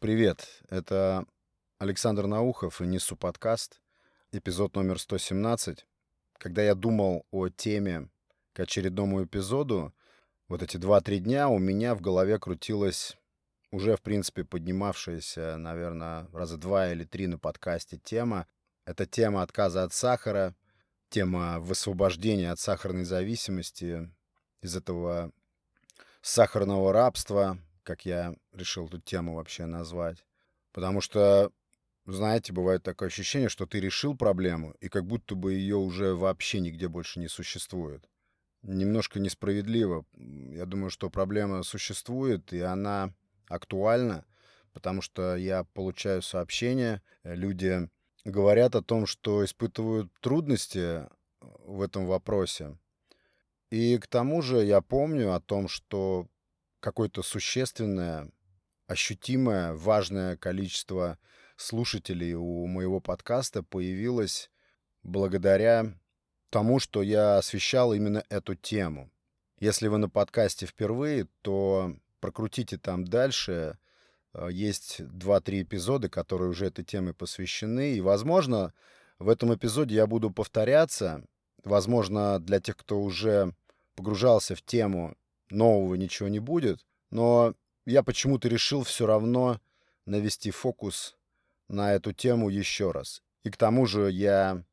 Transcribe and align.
Привет, 0.00 0.48
это 0.70 1.26
Александр 1.78 2.26
Наухов 2.26 2.80
и 2.80 2.86
Несу 2.86 3.16
подкаст, 3.16 3.82
эпизод 4.32 4.74
номер 4.74 4.98
117. 4.98 5.84
Когда 6.38 6.62
я 6.62 6.74
думал 6.74 7.26
о 7.30 7.50
теме 7.50 8.08
к 8.54 8.60
очередному 8.60 9.22
эпизоду, 9.24 9.92
вот 10.48 10.62
эти 10.62 10.78
2-3 10.78 11.18
дня 11.18 11.50
у 11.50 11.58
меня 11.58 11.94
в 11.94 12.00
голове 12.00 12.38
крутилась 12.38 13.18
уже, 13.70 13.94
в 13.94 14.00
принципе, 14.00 14.42
поднимавшаяся, 14.42 15.58
наверное, 15.58 16.28
раза 16.32 16.56
два 16.56 16.90
или 16.90 17.04
три 17.04 17.26
на 17.26 17.38
подкасте 17.38 17.98
тема. 17.98 18.46
Это 18.86 19.04
тема 19.04 19.42
отказа 19.42 19.82
от 19.82 19.92
сахара, 19.92 20.54
тема 21.10 21.60
высвобождения 21.60 22.50
от 22.50 22.58
сахарной 22.58 23.04
зависимости, 23.04 24.10
из 24.62 24.74
этого 24.74 25.30
сахарного 26.22 26.90
рабства, 26.90 27.58
как 27.90 28.06
я 28.06 28.36
решил 28.52 28.86
эту 28.86 29.00
тему 29.00 29.34
вообще 29.34 29.66
назвать. 29.66 30.24
Потому 30.72 31.00
что, 31.00 31.50
знаете, 32.06 32.52
бывает 32.52 32.84
такое 32.84 33.08
ощущение, 33.08 33.48
что 33.48 33.66
ты 33.66 33.80
решил 33.80 34.16
проблему, 34.16 34.76
и 34.80 34.88
как 34.88 35.04
будто 35.04 35.34
бы 35.34 35.54
ее 35.54 35.74
уже 35.74 36.14
вообще 36.14 36.60
нигде 36.60 36.86
больше 36.86 37.18
не 37.18 37.26
существует. 37.26 38.08
Немножко 38.62 39.18
несправедливо. 39.18 40.04
Я 40.14 40.66
думаю, 40.66 40.90
что 40.90 41.10
проблема 41.10 41.64
существует, 41.64 42.52
и 42.52 42.60
она 42.60 43.12
актуальна, 43.48 44.24
потому 44.72 45.02
что 45.02 45.34
я 45.34 45.64
получаю 45.64 46.22
сообщения, 46.22 47.02
люди 47.24 47.88
говорят 48.24 48.76
о 48.76 48.82
том, 48.82 49.06
что 49.06 49.44
испытывают 49.44 50.12
трудности 50.20 51.08
в 51.40 51.82
этом 51.82 52.06
вопросе. 52.06 52.78
И 53.70 53.98
к 53.98 54.06
тому 54.06 54.42
же 54.42 54.58
я 54.64 54.80
помню 54.80 55.34
о 55.34 55.40
том, 55.40 55.66
что 55.66 56.28
какое-то 56.80 57.22
существенное, 57.22 58.30
ощутимое, 58.86 59.74
важное 59.74 60.36
количество 60.36 61.18
слушателей 61.56 62.34
у 62.34 62.66
моего 62.66 63.00
подкаста 63.00 63.62
появилось 63.62 64.50
благодаря 65.02 65.94
тому, 66.50 66.80
что 66.80 67.02
я 67.02 67.38
освещал 67.38 67.92
именно 67.92 68.24
эту 68.28 68.54
тему. 68.54 69.10
Если 69.60 69.88
вы 69.88 69.98
на 69.98 70.08
подкасте 70.08 70.66
впервые, 70.66 71.28
то 71.42 71.94
прокрутите 72.20 72.78
там 72.78 73.04
дальше. 73.04 73.78
Э, 74.32 74.48
есть 74.50 75.00
2-3 75.00 75.62
эпизода, 75.62 76.08
которые 76.08 76.50
уже 76.50 76.66
этой 76.66 76.84
теме 76.84 77.12
посвящены. 77.12 77.92
И, 77.92 78.00
возможно, 78.00 78.72
в 79.18 79.28
этом 79.28 79.54
эпизоде 79.54 79.96
я 79.96 80.06
буду 80.06 80.30
повторяться. 80.30 81.24
Возможно, 81.62 82.40
для 82.40 82.58
тех, 82.58 82.76
кто 82.76 83.00
уже 83.00 83.54
погружался 83.96 84.54
в 84.54 84.62
тему, 84.62 85.16
нового 85.50 85.94
ничего 85.94 86.28
не 86.28 86.38
будет, 86.38 86.86
но 87.10 87.54
я 87.86 88.02
почему-то 88.02 88.48
решил 88.48 88.84
все 88.84 89.06
равно 89.06 89.60
навести 90.06 90.50
фокус 90.50 91.16
на 91.68 91.92
эту 91.94 92.12
тему 92.12 92.48
еще 92.48 92.90
раз. 92.90 93.22
И 93.44 93.50
к 93.50 93.56
тому 93.56 93.86
же 93.86 94.10
я 94.10 94.64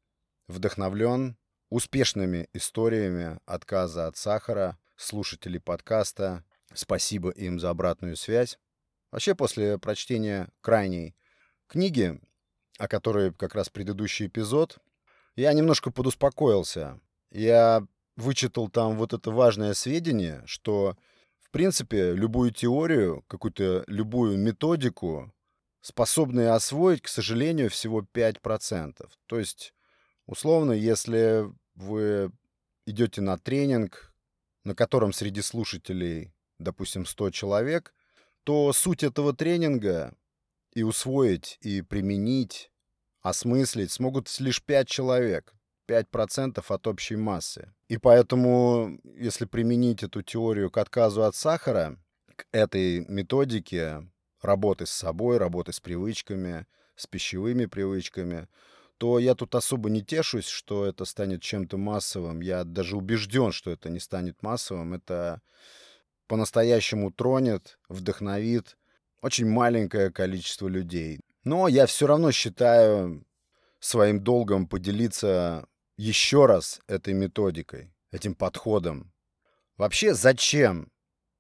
вдохновлен 0.48 1.38
успешными 1.70 2.50
историями 2.54 3.40
отказа 3.46 4.08
от 4.08 4.18
сахара 4.18 4.78
слушателей 4.96 5.60
подкаста. 5.60 6.44
Спасибо 6.74 7.30
им 7.30 7.60
за 7.60 7.70
обратную 7.70 8.16
связь. 8.16 8.60
Вообще, 9.12 9.36
после 9.36 9.78
прочтения 9.78 10.50
крайней 10.62 11.16
книги, 11.68 12.20
о 12.78 12.88
которой 12.88 13.34
как 13.34 13.56
раз 13.56 13.70
предыдущий 13.70 14.28
эпизод, 14.28 14.78
я 15.36 15.54
немножко 15.54 15.92
подуспокоился. 15.92 17.00
Я 17.32 17.86
вычитал 18.18 18.68
там 18.68 18.98
вот 18.98 19.14
это 19.14 19.32
важное 19.32 19.74
сведение, 19.74 20.44
что, 20.46 20.98
в 21.40 21.50
принципе, 21.52 22.14
любую 22.14 22.52
теорию, 22.52 23.24
какую-то 23.28 23.86
любую 23.88 24.38
методику 24.38 25.34
способны 25.82 26.50
освоить, 26.50 27.02
к 27.02 27.08
сожалению, 27.08 27.70
всего 27.70 28.02
5%. 28.02 29.10
То 29.28 29.40
есть, 29.40 29.74
условно, 30.26 30.74
если 30.74 31.46
вы 31.76 32.32
идете 32.86 33.22
на 33.22 33.38
тренинг, 33.38 34.14
на 34.66 34.76
котором 34.76 35.14
среди 35.14 35.42
слушателей, 35.42 36.34
допустим, 36.60 37.06
100 37.06 37.30
человек, 37.30 37.94
то 38.44 38.74
суть 38.74 39.04
этого 39.04 39.34
тренинга 39.34 40.14
и 40.74 40.84
усвоить, 40.84 41.58
и 41.62 41.82
применить, 41.82 42.72
осмыслить 43.22 43.92
смогут 43.92 44.28
лишь 44.40 44.64
5 44.64 44.88
человек. 44.88 45.54
5% 45.88 46.64
от 46.68 46.88
общей 46.88 47.16
массы. 47.16 47.74
И 47.88 47.98
поэтому, 47.98 49.00
если 49.16 49.46
применить 49.46 50.04
эту 50.04 50.22
теорию 50.22 50.70
к 50.70 50.78
отказу 50.78 51.24
от 51.24 51.36
сахара, 51.36 51.98
к 52.36 52.46
этой 52.52 53.06
методике 53.08 54.08
работы 54.42 54.86
с 54.86 54.92
собой, 54.92 55.38
работы 55.38 55.74
с 55.74 55.80
привычками, 55.80 56.68
с 56.96 57.08
пищевыми 57.08 57.66
привычками, 57.66 58.48
то 58.98 59.20
я 59.20 59.36
тут 59.36 59.54
особо 59.56 59.90
не 59.90 60.04
тешусь, 60.04 60.48
что 60.48 60.86
это 60.86 61.06
станет 61.06 61.42
чем-то 61.42 61.78
массовым. 61.78 62.42
Я 62.42 62.64
даже 62.64 62.98
убежден, 62.98 63.52
что 63.52 63.72
это 63.72 63.90
не 63.90 64.00
станет 64.00 64.42
массовым. 64.42 64.96
Это 64.96 65.42
по-настоящему 66.28 67.12
тронет, 67.12 67.80
вдохновит 67.90 68.76
очень 69.22 69.48
маленькое 69.48 70.12
количество 70.12 70.68
людей. 70.68 71.20
Но 71.44 71.68
я 71.68 71.86
все 71.86 72.08
равно 72.08 72.32
считаю 72.32 73.24
своим 73.80 74.24
долгом 74.24 74.68
поделиться 74.68 75.68
еще 75.98 76.46
раз 76.46 76.80
этой 76.88 77.14
методикой, 77.14 77.94
этим 78.12 78.36
подходом. 78.36 79.12
Вообще, 79.78 80.14
зачем 80.14 80.92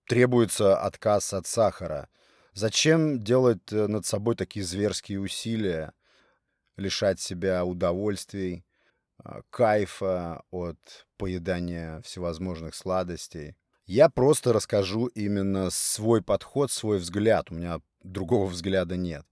требуется 0.07 0.79
отказ 0.79 1.33
от 1.33 1.47
сахара? 1.47 2.09
Зачем 2.53 3.23
делать 3.23 3.71
э, 3.71 3.87
над 3.87 4.05
собой 4.05 4.35
такие 4.35 4.65
зверские 4.65 5.19
усилия, 5.19 5.93
лишать 6.75 7.19
себя 7.19 7.63
удовольствий, 7.65 8.65
а, 9.19 9.41
кайфа 9.49 10.43
от 10.49 11.07
поедания 11.17 12.01
всевозможных 12.01 12.73
сладостей? 12.73 13.55
Я 13.85 14.09
просто 14.09 14.53
расскажу 14.53 15.05
именно 15.07 15.69
свой 15.69 16.21
подход, 16.23 16.71
свой 16.71 16.97
взгляд. 16.97 17.51
У 17.51 17.55
меня 17.55 17.79
другого 18.03 18.47
взгляда 18.47 18.97
нет. 18.97 19.25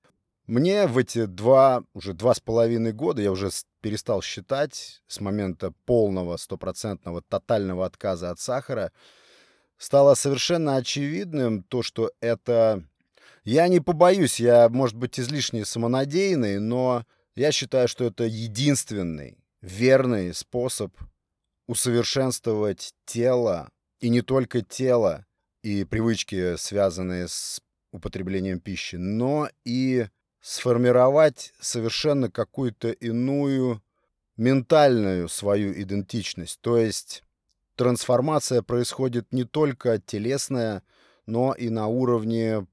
Мне 0.47 0.85
в 0.85 1.00
эти 1.00 1.25
два, 1.25 1.83
уже 1.94 2.13
два 2.13 2.35
с 2.35 2.39
половиной 2.39 2.94
года, 2.94 3.19
я 3.22 3.31
уже 3.31 3.50
перестал 3.81 4.22
считать 4.22 5.01
с 5.07 5.19
момента 5.19 5.73
полного, 5.85 6.38
стопроцентного, 6.38 7.23
тотального 7.23 7.85
отказа 7.85 8.29
от 8.29 8.39
сахара, 8.39 8.91
стало 9.78 10.13
совершенно 10.13 10.75
очевидным 10.75 11.63
то, 11.63 11.81
что 11.81 12.11
это... 12.19 12.84
Я 13.44 13.67
не 13.67 13.79
побоюсь, 13.79 14.39
я, 14.39 14.69
может 14.69 14.95
быть, 14.95 15.19
излишне 15.19 15.66
самонадеянный, 15.66 16.59
но 16.59 17.05
я 17.35 17.51
считаю, 17.51 17.88
что 17.88 18.05
это 18.05 18.23
единственный 18.23 19.38
верный 19.61 20.34
способ 20.34 20.95
усовершенствовать 21.67 22.94
тело, 23.05 23.69
и 24.00 24.09
не 24.09 24.22
только 24.22 24.61
тело, 24.61 25.25
и 25.63 25.84
привычки, 25.84 26.55
связанные 26.57 27.28
с 27.28 27.59
употреблением 27.91 28.59
пищи, 28.59 28.95
но 28.95 29.50
и 29.63 30.07
сформировать 30.45 31.53
совершенно 31.59 32.29
какую-то 32.29 32.91
иную 32.91 33.81
ментальную 34.38 35.28
свою 35.28 35.73
идентичность. 35.73 36.59
То 36.61 36.78
есть 36.78 37.23
трансформация 37.75 38.61
происходит 38.61 39.34
не 39.34 39.44
только 39.44 39.97
телесная, 39.97 40.84
но 41.25 41.53
и 41.53 41.69
на 41.69 41.88
уровне 41.88 42.67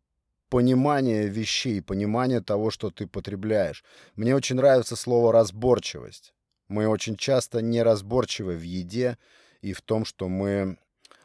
понимания 0.50 1.28
вещей, 1.28 1.80
понимания 1.80 2.42
того, 2.42 2.70
что 2.70 2.90
ты 2.90 3.06
потребляешь. 3.06 3.84
Мне 4.16 4.36
очень 4.36 4.56
нравится 4.56 4.94
слово 4.94 5.32
«разборчивость». 5.32 6.34
Мы 6.68 6.86
очень 6.86 7.16
часто 7.16 7.62
неразборчивы 7.62 8.54
в 8.54 8.62
еде 8.62 9.16
и 9.62 9.72
в 9.72 9.80
том, 9.80 10.04
что 10.04 10.28
мы 10.28 10.76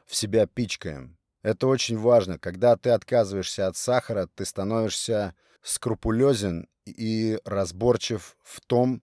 в 0.06 0.16
себя 0.16 0.48
пичкаем. 0.48 1.18
Это 1.42 1.68
очень 1.68 1.98
важно. 1.98 2.40
Когда 2.40 2.78
ты 2.78 2.92
отказываешься 2.92 3.68
от 3.68 3.76
сахара, 3.76 4.30
ты 4.34 4.46
становишься 4.46 5.36
скрупулезен 5.68 6.68
и 6.86 7.40
разборчив 7.44 8.38
в 8.42 8.62
том, 8.62 9.02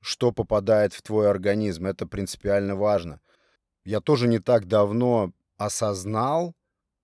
что 0.00 0.32
попадает 0.32 0.92
в 0.92 1.02
твой 1.02 1.30
организм. 1.30 1.86
Это 1.86 2.06
принципиально 2.06 2.76
важно. 2.76 3.20
Я 3.84 4.00
тоже 4.00 4.28
не 4.28 4.38
так 4.38 4.66
давно 4.66 5.32
осознал, 5.56 6.54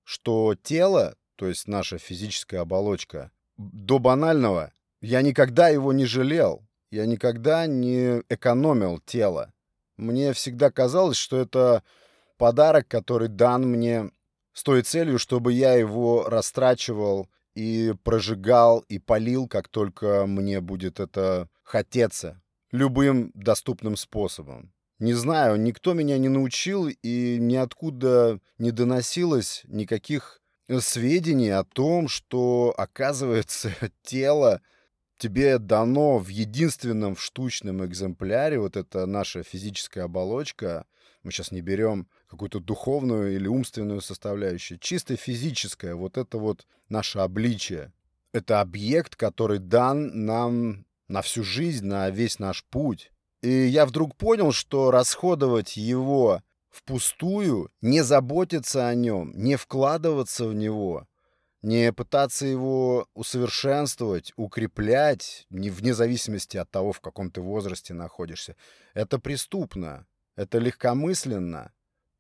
что 0.04 0.54
тело, 0.62 1.16
то 1.36 1.46
есть 1.46 1.68
наша 1.68 1.98
физическая 1.98 2.60
оболочка, 2.60 3.30
до 3.56 3.98
банального, 3.98 4.72
я 5.00 5.22
никогда 5.22 5.68
его 5.68 5.92
не 5.92 6.04
жалел. 6.04 6.64
Я 6.90 7.06
никогда 7.06 7.66
не 7.66 8.22
экономил 8.28 8.98
тело. 8.98 9.52
Мне 9.96 10.32
всегда 10.32 10.70
казалось, 10.70 11.16
что 11.16 11.36
это 11.38 11.82
подарок, 12.36 12.88
который 12.88 13.28
дан 13.28 13.68
мне 13.68 14.10
с 14.52 14.62
той 14.62 14.82
целью, 14.82 15.18
чтобы 15.18 15.52
я 15.52 15.74
его 15.74 16.24
растрачивал 16.28 17.28
и 17.58 17.92
прожигал, 18.04 18.84
и 18.88 19.00
полил, 19.00 19.48
как 19.48 19.66
только 19.66 20.26
мне 20.28 20.60
будет 20.60 21.00
это 21.00 21.48
хотеться, 21.64 22.40
любым 22.70 23.32
доступным 23.34 23.96
способом. 23.96 24.72
Не 25.00 25.12
знаю, 25.14 25.60
никто 25.60 25.92
меня 25.92 26.18
не 26.18 26.28
научил, 26.28 26.86
и 26.86 27.36
ниоткуда 27.40 28.38
не 28.58 28.70
доносилось 28.70 29.62
никаких 29.64 30.40
сведений 30.78 31.50
о 31.50 31.64
том, 31.64 32.06
что, 32.06 32.72
оказывается, 32.76 33.72
тело 34.02 34.62
тебе 35.18 35.58
дано 35.58 36.18
в 36.18 36.28
единственном 36.28 37.16
в 37.16 37.20
штучном 37.20 37.84
экземпляре, 37.84 38.60
вот 38.60 38.76
это 38.76 39.04
наша 39.06 39.42
физическая 39.42 40.04
оболочка, 40.04 40.86
мы 41.24 41.32
сейчас 41.32 41.50
не 41.50 41.60
берем 41.60 42.06
какую-то 42.28 42.60
духовную 42.60 43.34
или 43.34 43.48
умственную 43.48 44.00
составляющую, 44.00 44.78
чисто 44.78 45.16
физическая, 45.16 45.94
вот 45.94 46.18
это 46.18 46.38
вот 46.38 46.66
наше 46.88 47.18
обличие. 47.18 47.92
Это 48.32 48.60
объект, 48.60 49.16
который 49.16 49.58
дан 49.58 50.26
нам 50.26 50.84
на 51.08 51.22
всю 51.22 51.42
жизнь, 51.42 51.86
на 51.86 52.10
весь 52.10 52.38
наш 52.38 52.64
путь. 52.64 53.12
И 53.42 53.48
я 53.48 53.86
вдруг 53.86 54.16
понял, 54.16 54.52
что 54.52 54.90
расходовать 54.90 55.76
его 55.76 56.42
впустую, 56.70 57.70
не 57.80 58.02
заботиться 58.02 58.88
о 58.88 58.94
нем, 58.94 59.32
не 59.34 59.56
вкладываться 59.56 60.46
в 60.46 60.54
него, 60.54 61.06
не 61.62 61.92
пытаться 61.92 62.46
его 62.46 63.06
усовершенствовать, 63.14 64.32
укреплять, 64.36 65.46
не 65.50 65.70
вне 65.70 65.94
зависимости 65.94 66.56
от 66.56 66.70
того, 66.70 66.92
в 66.92 67.00
каком 67.00 67.30
ты 67.30 67.40
возрасте 67.40 67.94
находишься, 67.94 68.54
это 68.94 69.18
преступно, 69.18 70.06
это 70.36 70.58
легкомысленно. 70.58 71.72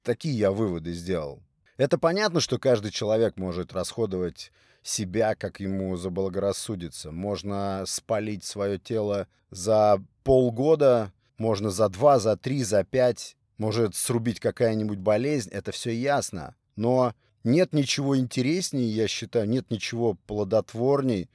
Такие 0.08 0.38
я 0.38 0.52
выводы 0.52 0.94
сделал. 0.94 1.42
Это 1.76 1.98
понятно, 1.98 2.40
что 2.40 2.58
каждый 2.58 2.90
человек 2.90 3.36
может 3.36 3.74
расходовать 3.74 4.52
себя, 4.82 5.34
как 5.34 5.60
ему 5.60 5.96
заблагорассудится. 5.98 7.12
Можно 7.12 7.84
спалить 7.86 8.42
свое 8.42 8.78
тело 8.78 9.28
за 9.50 10.02
полгода, 10.24 11.12
можно 11.36 11.68
за 11.68 11.90
два, 11.90 12.18
за 12.20 12.38
три, 12.38 12.64
за 12.64 12.84
пять, 12.84 13.36
может 13.58 13.94
срубить 13.94 14.40
какая-нибудь 14.40 14.98
болезнь, 14.98 15.50
это 15.50 15.72
все 15.72 15.90
ясно. 15.90 16.56
Но 16.74 17.12
нет 17.44 17.74
ничего 17.74 18.16
интереснее, 18.16 18.88
я 18.88 19.08
считаю, 19.08 19.46
нет 19.46 19.70
ничего 19.70 20.14
плодотворней 20.26 21.28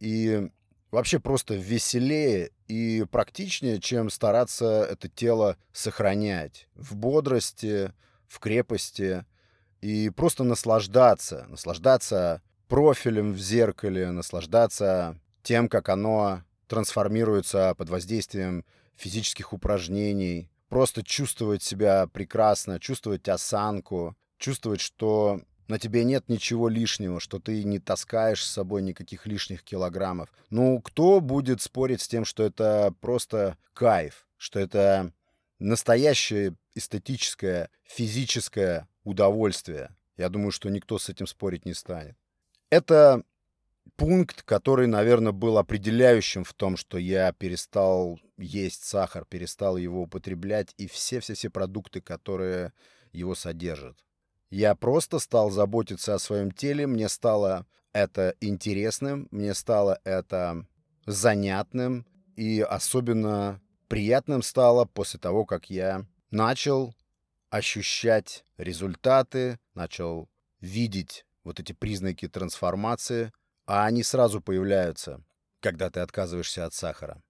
и 0.00 0.48
вообще 0.90 1.20
просто 1.20 1.56
веселее 1.56 2.52
и 2.68 3.04
практичнее, 3.10 3.82
чем 3.82 4.08
стараться 4.08 4.82
это 4.90 5.10
тело 5.10 5.58
сохранять 5.74 6.68
в 6.74 6.96
бодрости, 6.96 7.92
в 8.28 8.38
крепости 8.38 9.24
и 9.80 10.10
просто 10.10 10.44
наслаждаться, 10.44 11.46
наслаждаться 11.48 12.42
профилем 12.68 13.32
в 13.32 13.38
зеркале, 13.38 14.10
наслаждаться 14.10 15.20
тем, 15.42 15.68
как 15.68 15.88
оно 15.88 16.42
трансформируется 16.66 17.74
под 17.76 17.90
воздействием 17.90 18.64
физических 18.96 19.52
упражнений, 19.52 20.50
просто 20.68 21.02
чувствовать 21.02 21.62
себя 21.62 22.06
прекрасно, 22.06 22.80
чувствовать 22.80 23.28
осанку, 23.28 24.16
чувствовать, 24.38 24.80
что 24.80 25.40
на 25.68 25.78
тебе 25.78 26.04
нет 26.04 26.28
ничего 26.28 26.68
лишнего, 26.68 27.20
что 27.20 27.38
ты 27.38 27.64
не 27.64 27.78
таскаешь 27.78 28.44
с 28.44 28.50
собой 28.50 28.82
никаких 28.82 29.26
лишних 29.26 29.62
килограммов. 29.62 30.32
Ну, 30.50 30.80
кто 30.80 31.20
будет 31.20 31.62
спорить 31.62 32.02
с 32.02 32.08
тем, 32.08 32.24
что 32.24 32.42
это 32.42 32.94
просто 33.00 33.56
кайф, 33.72 34.26
что 34.36 34.60
это 34.60 35.12
настоящее 35.58 36.56
эстетическое, 36.74 37.70
физическое 37.84 38.88
удовольствие? 39.04 39.94
Я 40.16 40.28
думаю, 40.28 40.50
что 40.50 40.70
никто 40.70 40.98
с 40.98 41.08
этим 41.08 41.26
спорить 41.26 41.64
не 41.64 41.74
станет. 41.74 42.16
Это 42.70 43.24
пункт, 43.96 44.42
который, 44.42 44.86
наверное, 44.86 45.32
был 45.32 45.58
определяющим 45.58 46.44
в 46.44 46.52
том, 46.54 46.76
что 46.76 46.98
я 46.98 47.32
перестал 47.32 48.18
есть 48.36 48.84
сахар, 48.84 49.24
перестал 49.24 49.76
его 49.76 50.02
употреблять 50.02 50.74
и 50.76 50.86
все-все-все 50.86 51.50
продукты, 51.50 52.00
которые 52.00 52.72
его 53.12 53.34
содержат. 53.34 53.96
Я 54.50 54.74
просто 54.74 55.18
стал 55.18 55.50
заботиться 55.50 56.14
о 56.14 56.18
своем 56.18 56.50
теле, 56.50 56.86
мне 56.86 57.08
стало 57.08 57.66
это 57.92 58.34
интересным, 58.40 59.28
мне 59.30 59.54
стало 59.54 60.00
это 60.04 60.66
занятным 61.06 62.06
и 62.36 62.60
особенно 62.60 63.60
приятным 63.94 64.42
стало 64.42 64.86
после 64.86 65.20
того, 65.20 65.44
как 65.44 65.70
я 65.70 66.04
начал 66.32 66.96
ощущать 67.48 68.44
результаты, 68.56 69.60
начал 69.72 70.28
видеть 70.58 71.24
вот 71.44 71.60
эти 71.60 71.72
признаки 71.72 72.26
трансформации, 72.26 73.30
а 73.66 73.86
они 73.86 74.02
сразу 74.02 74.40
появляются, 74.40 75.22
когда 75.60 75.90
ты 75.90 76.00
отказываешься 76.00 76.64
от 76.64 76.74
сахара. 76.74 77.22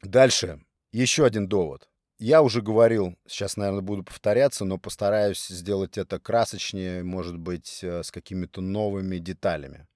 Дальше. 0.00 0.64
Еще 0.92 1.26
один 1.26 1.46
довод. 1.46 1.90
Я 2.18 2.40
уже 2.40 2.62
говорил, 2.62 3.14
сейчас, 3.26 3.58
наверное, 3.58 3.82
буду 3.82 4.04
повторяться, 4.04 4.64
но 4.64 4.78
постараюсь 4.78 5.46
сделать 5.46 5.98
это 5.98 6.18
красочнее, 6.18 7.04
может 7.04 7.36
быть, 7.36 7.80
э, 7.82 8.02
с 8.02 8.10
какими-то 8.10 8.62
новыми 8.62 9.18
деталями. 9.18 9.86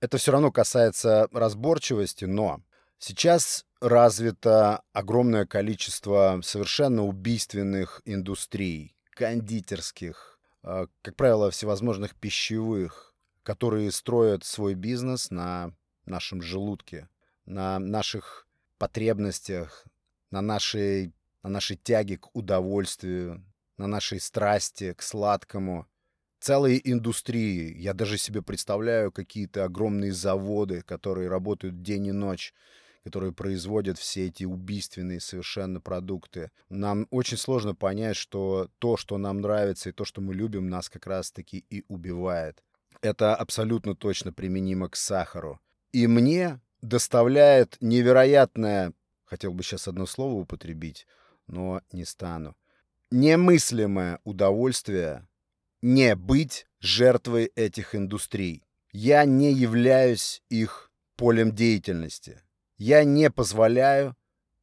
Это 0.00 0.16
все 0.16 0.32
равно 0.32 0.50
касается 0.50 1.28
разборчивости, 1.30 2.24
но 2.24 2.62
сейчас 2.98 3.66
развито 3.80 4.82
огромное 4.92 5.46
количество 5.46 6.40
совершенно 6.42 7.04
убийственных 7.04 8.02
индустрий, 8.04 8.96
кондитерских, 9.10 10.38
э, 10.62 10.86
как 11.02 11.16
правило, 11.16 11.50
всевозможных 11.50 12.14
пищевых, 12.14 13.14
которые 13.42 13.90
строят 13.92 14.44
свой 14.44 14.74
бизнес 14.74 15.30
на 15.30 15.72
нашем 16.06 16.42
желудке, 16.42 17.08
на 17.46 17.78
наших 17.78 18.46
потребностях, 18.78 19.86
на 20.30 20.40
нашей, 20.40 21.12
на 21.42 21.50
нашей 21.50 21.76
тяге 21.76 22.18
к 22.18 22.34
удовольствию, 22.34 23.44
на 23.76 23.86
нашей 23.86 24.20
страсти 24.20 24.92
к 24.92 25.02
сладкому. 25.02 25.86
Целые 26.40 26.80
индустрии. 26.88 27.74
Я 27.76 27.94
даже 27.94 28.16
себе 28.16 28.42
представляю 28.42 29.10
какие-то 29.10 29.64
огромные 29.64 30.12
заводы, 30.12 30.82
которые 30.82 31.28
работают 31.28 31.82
день 31.82 32.06
и 32.06 32.12
ночь, 32.12 32.54
которые 33.08 33.32
производят 33.32 33.96
все 33.96 34.26
эти 34.26 34.44
убийственные 34.44 35.20
совершенно 35.20 35.80
продукты. 35.80 36.50
Нам 36.68 37.06
очень 37.10 37.38
сложно 37.38 37.74
понять, 37.74 38.16
что 38.16 38.68
то, 38.78 38.98
что 38.98 39.16
нам 39.16 39.40
нравится 39.40 39.88
и 39.88 39.92
то, 39.92 40.04
что 40.04 40.20
мы 40.20 40.34
любим, 40.34 40.68
нас 40.68 40.90
как 40.90 41.06
раз-таки 41.06 41.64
и 41.70 41.86
убивает. 41.88 42.62
Это 43.00 43.34
абсолютно 43.34 43.96
точно 43.96 44.30
применимо 44.30 44.90
к 44.90 44.96
сахару. 44.96 45.58
И 45.92 46.06
мне 46.06 46.60
доставляет 46.82 47.78
невероятное, 47.80 48.92
хотел 49.24 49.54
бы 49.54 49.62
сейчас 49.62 49.88
одно 49.88 50.04
слово 50.04 50.34
употребить, 50.34 51.06
но 51.46 51.80
не 51.92 52.04
стану, 52.04 52.56
немыслимое 53.10 54.20
удовольствие 54.24 55.26
не 55.80 56.14
быть 56.14 56.66
жертвой 56.78 57.46
этих 57.54 57.94
индустрий. 57.94 58.64
Я 58.92 59.24
не 59.24 59.50
являюсь 59.50 60.42
их 60.50 60.90
полем 61.18 61.52
деятельности. 61.54 62.42
Я 62.78 63.02
не 63.02 63.28
позволяю 63.28 64.16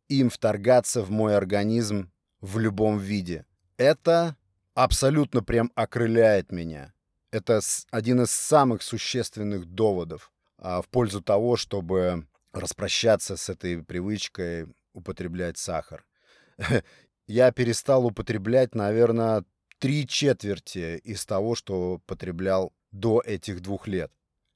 им 0.07 0.29
вторгаться 0.29 1.01
в 1.01 1.11
мой 1.11 1.35
организм 1.35 2.11
в 2.39 2.57
любом 2.59 2.97
виде. 2.97 3.45
Это 3.77 4.37
абсолютно 4.73 5.43
прям 5.43 5.71
окрыляет 5.75 6.51
меня. 6.51 6.93
Это 7.31 7.59
один 7.91 8.21
из 8.21 8.31
самых 8.31 8.81
существенных 8.83 9.65
доводов 9.65 10.31
а, 10.57 10.81
в 10.81 10.87
пользу 10.87 11.21
того, 11.21 11.57
чтобы 11.57 12.25
распрощаться 12.53 13.35
с 13.35 13.49
этой 13.49 13.83
привычкой 13.83 14.67
употреблять 14.93 15.57
сахар. 15.57 16.05
Я 17.27 17.51
перестал 17.51 18.05
употреблять, 18.05 18.75
наверное, 18.75 19.43
три 19.79 20.07
четверти 20.07 20.97
из 20.99 21.25
того, 21.25 21.55
что 21.55 21.99
потреблял 22.05 22.71
до 22.91 23.21
этих 23.25 23.61
двух 23.61 23.87
лет. 23.87 24.11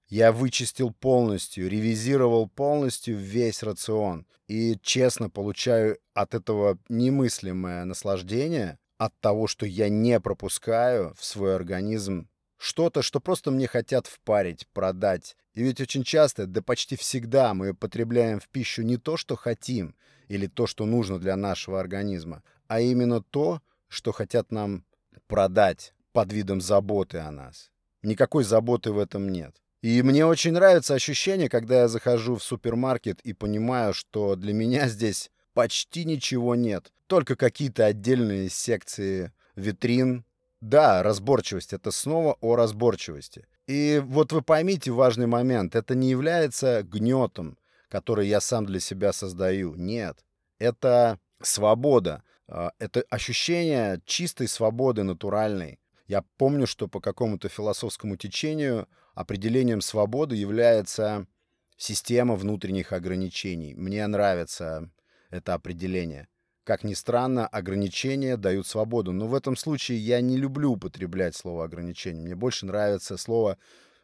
Я 0.10 0.32
вычистил 0.32 0.92
полностью, 0.92 1.70
ревизировал 1.70 2.50
полностью 2.50 3.16
весь 3.16 3.62
рацион 3.62 4.25
и 4.48 4.75
честно 4.82 5.30
получаю 5.30 6.00
от 6.16 6.34
этого 6.34 6.80
немыслимое 6.89 7.86
наслаждение 7.86 8.80
от 8.98 9.13
того, 9.20 9.46
что 9.46 9.68
я 9.68 9.88
не 9.88 10.20
пропускаю 10.20 11.13
в 11.16 11.24
свой 11.24 11.56
организм 11.56 12.28
что-то, 12.58 13.04
что 13.04 13.20
просто 13.20 13.51
мне 13.51 13.68
хотят 13.68 14.08
впарить, 14.08 14.68
продать. 14.74 15.38
И 15.54 15.62
ведь 15.62 15.80
очень 15.80 16.04
часто, 16.04 16.48
да 16.48 16.63
почти 16.63 16.96
всегда 16.96 17.54
мы 17.54 17.75
потребляем 17.75 18.39
в 18.39 18.50
пищу 18.50 18.82
не 18.82 18.98
то, 18.98 19.16
что 19.16 19.36
хотим, 19.36 19.96
или 20.28 20.48
то, 20.48 20.66
что 20.66 20.88
нужно 20.88 21.20
для 21.20 21.36
нашего 21.36 21.80
организма, 21.80 22.44
а 22.68 22.82
именно 22.82 23.22
то, 23.22 23.62
что 23.88 24.12
хотят 24.12 24.51
нам 24.51 24.86
продать 25.28 25.94
под 26.13 26.34
видом 26.34 26.62
заботы 26.62 27.20
о 27.20 27.30
нас. 27.30 27.72
Никакой 28.01 28.44
заботы 28.44 28.92
в 28.92 28.98
этом 28.98 29.30
нет. 29.30 29.56
И 29.81 30.01
мне 30.01 30.25
очень 30.25 30.51
нравится 30.51 30.93
ощущение, 30.93 31.48
когда 31.48 31.81
я 31.81 31.88
захожу 31.88 32.36
в 32.36 32.43
супермаркет 32.43 33.21
и 33.21 33.33
понимаю, 33.33 33.93
что 33.93 34.36
для 34.36 34.53
меня 34.53 34.88
здесь 34.89 35.31
почти 35.53 36.05
ничего 36.05 36.55
нет. 36.55 36.91
Только 37.07 37.36
какие-то 37.36 37.86
отдельные 37.86 38.50
секции 38.50 39.31
витрин, 39.55 40.25
да, 40.62 41.01
разборчивость— 41.03 41.74
это 41.74 41.91
снова 41.91 42.38
о 42.41 42.55
разборчивости. 42.55 43.48
И 43.67 44.01
вот 44.03 44.33
вы 44.33 44.41
поймите 44.41 44.91
важный 44.91 45.27
момент. 45.27 45.75
Это 45.75 45.95
не 45.95 46.09
является 46.09 46.83
гнетом, 46.83 47.57
который 47.88 48.27
я 48.27 48.41
сам 48.41 48.65
для 48.65 48.79
себя 48.79 49.13
создаю. 49.13 49.75
Нет. 49.75 50.25
Это 50.57 51.19
свобода. 51.41 52.24
А, 52.48 52.71
это 52.79 53.03
ощущение 53.09 54.01
чистой 54.05 54.48
свободы 54.48 55.03
натуральной. 55.03 55.79
Я 56.07 56.24
помню, 56.38 56.65
что 56.65 56.88
по 56.88 57.00
какому-то 57.00 57.48
философскому 57.48 58.17
течению 58.17 58.88
определением 59.20 59.82
свободы 59.82 60.38
является 60.38 61.28
система 61.76 62.36
внутренних 62.36 62.94
ограничений. 62.94 63.76
Мне 63.76 64.08
нравится 64.08 64.90
это 65.30 65.56
определение. 65.56 66.30
Как 66.64 66.86
ни 66.86 66.94
странно, 66.94 67.46
ограничения 67.46 68.38
дают 68.38 68.66
свободу. 68.66 69.12
Но 69.12 69.28
в 69.28 69.36
этом 69.36 69.58
случае 69.58 69.98
я 69.98 70.22
не 70.22 70.38
люблю 70.38 70.72
употреблять 70.72 71.36
слово 71.36 71.66
ограничение. 71.66 72.24
Мне 72.24 72.36
больше 72.36 72.66
нравится 72.66 73.18
слово 73.18 73.58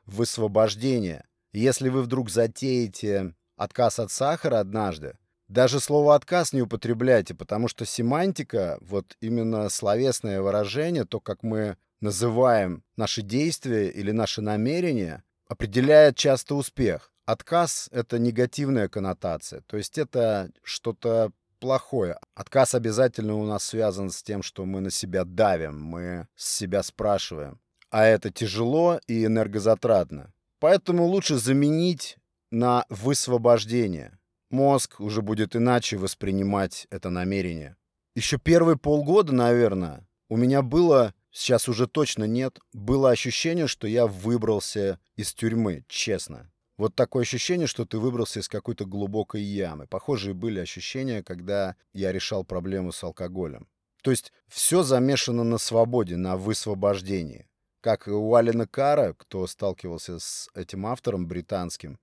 высвобождение. 0.05 1.23
Если 1.53 1.87
вы 1.87 2.01
вдруг 2.01 2.29
затеете 2.29 3.35
отказ 3.55 3.99
от 3.99 4.11
сахара 4.11 4.59
однажды, 4.59 5.17
даже 5.47 5.79
слово 5.79 6.15
«отказ» 6.15 6.51
не 6.51 6.61
употребляйте, 6.61 7.35
потому 7.35 7.69
что 7.69 7.85
семантика, 7.85 8.79
вот 8.81 9.15
именно 9.21 9.69
словесное 9.69 10.41
выражение, 10.41 11.05
то, 11.05 11.21
как 11.21 11.41
мы 11.41 11.77
называем 12.01 12.83
наши 12.95 13.21
действия 13.21 13.89
или 13.89 14.11
наши 14.11 14.41
намерения, 14.41 15.23
определяет 15.47 16.17
часто 16.17 16.55
успех. 16.55 17.11
Отказ— 17.25 17.89
это 17.91 18.19
негативная 18.19 18.87
коннотация, 18.87 19.61
то 19.61 19.77
есть 19.77 19.97
это 19.97 20.51
что-то 20.63 21.31
плохое. 21.59 22.19
Отказ 22.35 22.75
обязательно 22.75 23.35
у 23.35 23.45
нас 23.45 23.63
связан 23.63 24.11
с 24.11 24.21
тем, 24.21 24.43
что 24.43 24.65
мы 24.65 24.81
на 24.81 24.91
себя 24.91 25.23
давим, 25.23 25.81
мы 25.81 26.27
с 26.35 26.57
себя 26.57 26.83
спрашиваем. 26.83 27.59
А 27.89 28.05
это 28.05 28.29
тяжело 28.29 28.99
и 29.07 29.25
энергозатратно. 29.25 30.33
Поэтому 30.59 31.05
лучше 31.05 31.37
заменить 31.37 32.17
на 32.51 32.85
высвобождение. 32.89 34.19
Мозг 34.51 34.99
уже 34.99 35.21
будет 35.21 35.55
иначе 35.55 35.97
воспринимать 35.97 36.87
это 36.89 37.09
намерение. 37.09 37.75
Еще 38.15 38.37
первые 38.37 38.77
полгода, 38.77 39.33
наверное, 39.33 40.07
у 40.29 40.37
меня 40.37 40.61
было, 40.61 41.13
сейчас 41.35 41.67
уже 41.67 41.85
точно 41.85 42.23
нет, 42.23 42.59
было 42.73 43.11
ощущение, 43.11 43.67
что 43.67 43.87
я 43.87 44.07
выбрался 44.07 44.99
из 45.15 45.33
тюрьмы, 45.33 45.83
честно. 45.87 46.51
Вот 46.77 46.95
такое 46.95 47.23
ощущение, 47.23 47.67
что 47.67 47.85
ты 47.85 47.99
выбрался 47.99 48.39
из 48.39 48.47
какой-то 48.49 48.85
глубокой 48.85 49.41
ямы. 49.41 49.87
Похожие 49.87 50.33
были 50.33 50.59
ощущения, 50.59 51.23
когда 51.23 51.75
я 51.93 52.11
решал 52.11 52.43
проблему 52.43 52.91
с 52.91 53.03
алкоголем. 53.03 53.67
То 54.01 54.11
есть 54.11 54.31
все 54.47 54.83
замешано 54.83 55.43
на 55.43 55.57
свободе, 55.57 56.15
на 56.15 56.37
высвобождении. 56.37 57.47
Как 57.81 58.07
у 58.07 58.35
Алина 58.35 58.67
Кара, 58.67 59.13
кто 59.13 59.45
сталкивался 59.47 60.19
с 60.19 60.49
этим 60.53 60.85
автором 60.85 61.27
британским, 61.27 61.99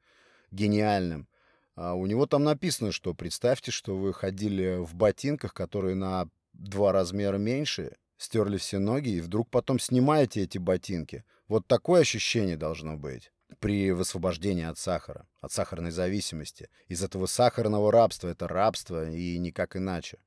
гениальным, 0.50 1.28
а 1.74 1.94
у 1.94 2.06
него 2.06 2.26
там 2.26 2.44
написано, 2.44 2.92
что 2.92 3.14
представьте, 3.14 3.70
что 3.70 3.96
вы 3.96 4.12
ходили 4.12 4.76
в 4.78 4.94
ботинках, 4.94 5.54
которые 5.54 5.94
на 5.96 6.28
два 6.52 6.92
размера 6.92 7.38
меньше, 7.38 7.96
стерли 8.18 8.56
все 8.56 8.78
ноги, 8.78 9.10
и 9.10 9.20
вдруг 9.20 9.50
потом 9.50 9.78
снимаете 9.78 10.42
эти 10.42 10.58
ботинки. 10.58 11.24
Вот 11.48 11.66
такое 11.66 12.02
ощущение 12.02 12.56
должно 12.56 12.96
быть 12.96 13.32
при 13.60 13.92
высвобождении 13.92 14.64
от 14.64 14.78
сахара, 14.78 15.26
от 15.40 15.52
сахарной 15.52 15.90
зависимости. 15.90 16.68
Из 16.88 17.02
этого 17.02 17.26
сахарного 17.26 17.92
рабства 17.92 18.28
это 18.28 18.48
рабство 18.48 19.10
и 19.10 19.38
никак 19.38 19.76
иначе. 19.76 20.18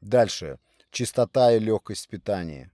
Дальше. 0.00 0.58
Чистота 0.90 1.52
и 1.52 1.58
легкость 1.58 2.08
питания. 2.08 2.70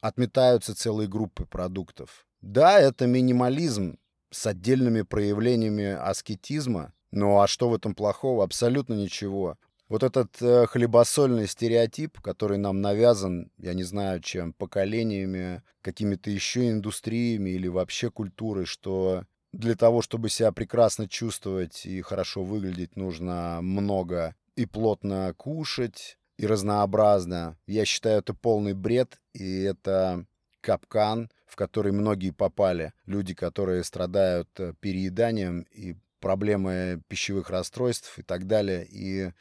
Отметаются 0.00 0.74
целые 0.74 1.08
группы 1.08 1.46
продуктов. 1.46 2.26
Да, 2.40 2.80
это 2.80 3.06
минимализм 3.06 3.98
с 4.30 4.46
отдельными 4.46 5.02
проявлениями 5.02 5.86
аскетизма, 5.86 6.92
ну 7.10 7.40
а 7.40 7.48
что 7.48 7.68
в 7.68 7.74
этом 7.74 7.94
плохого? 7.94 8.44
Абсолютно 8.44 8.94
ничего. 8.94 9.58
Вот 9.90 10.04
этот 10.04 10.40
э, 10.40 10.66
хлебосольный 10.66 11.48
стереотип, 11.48 12.20
который 12.20 12.58
нам 12.58 12.80
навязан, 12.80 13.50
я 13.58 13.74
не 13.74 13.82
знаю 13.82 14.20
чем, 14.20 14.52
поколениями, 14.52 15.62
какими-то 15.82 16.30
еще 16.30 16.70
индустриями 16.70 17.50
или 17.50 17.66
вообще 17.66 18.08
культурой, 18.08 18.66
что 18.66 19.24
для 19.52 19.74
того, 19.74 20.00
чтобы 20.00 20.28
себя 20.28 20.52
прекрасно 20.52 21.08
чувствовать 21.08 21.86
и 21.86 22.00
хорошо 22.02 22.44
выглядеть, 22.44 22.94
нужно 22.94 23.58
много 23.62 24.36
и 24.54 24.64
плотно 24.64 25.34
кушать, 25.36 26.18
и 26.38 26.46
разнообразно. 26.46 27.58
Я 27.66 27.84
считаю, 27.84 28.20
это 28.20 28.32
полный 28.32 28.74
бред, 28.74 29.20
и 29.32 29.62
это 29.62 30.24
капкан, 30.60 31.30
в 31.46 31.56
который 31.56 31.90
многие 31.90 32.30
попали. 32.30 32.92
Люди, 33.06 33.34
которые 33.34 33.82
страдают 33.82 34.48
э, 34.60 34.72
перееданием 34.78 35.62
и 35.72 35.96
проблемы 36.20 37.02
пищевых 37.08 37.50
расстройств 37.50 38.20
и 38.20 38.22
так 38.22 38.46
далее. 38.46 38.86
И, 38.88 39.32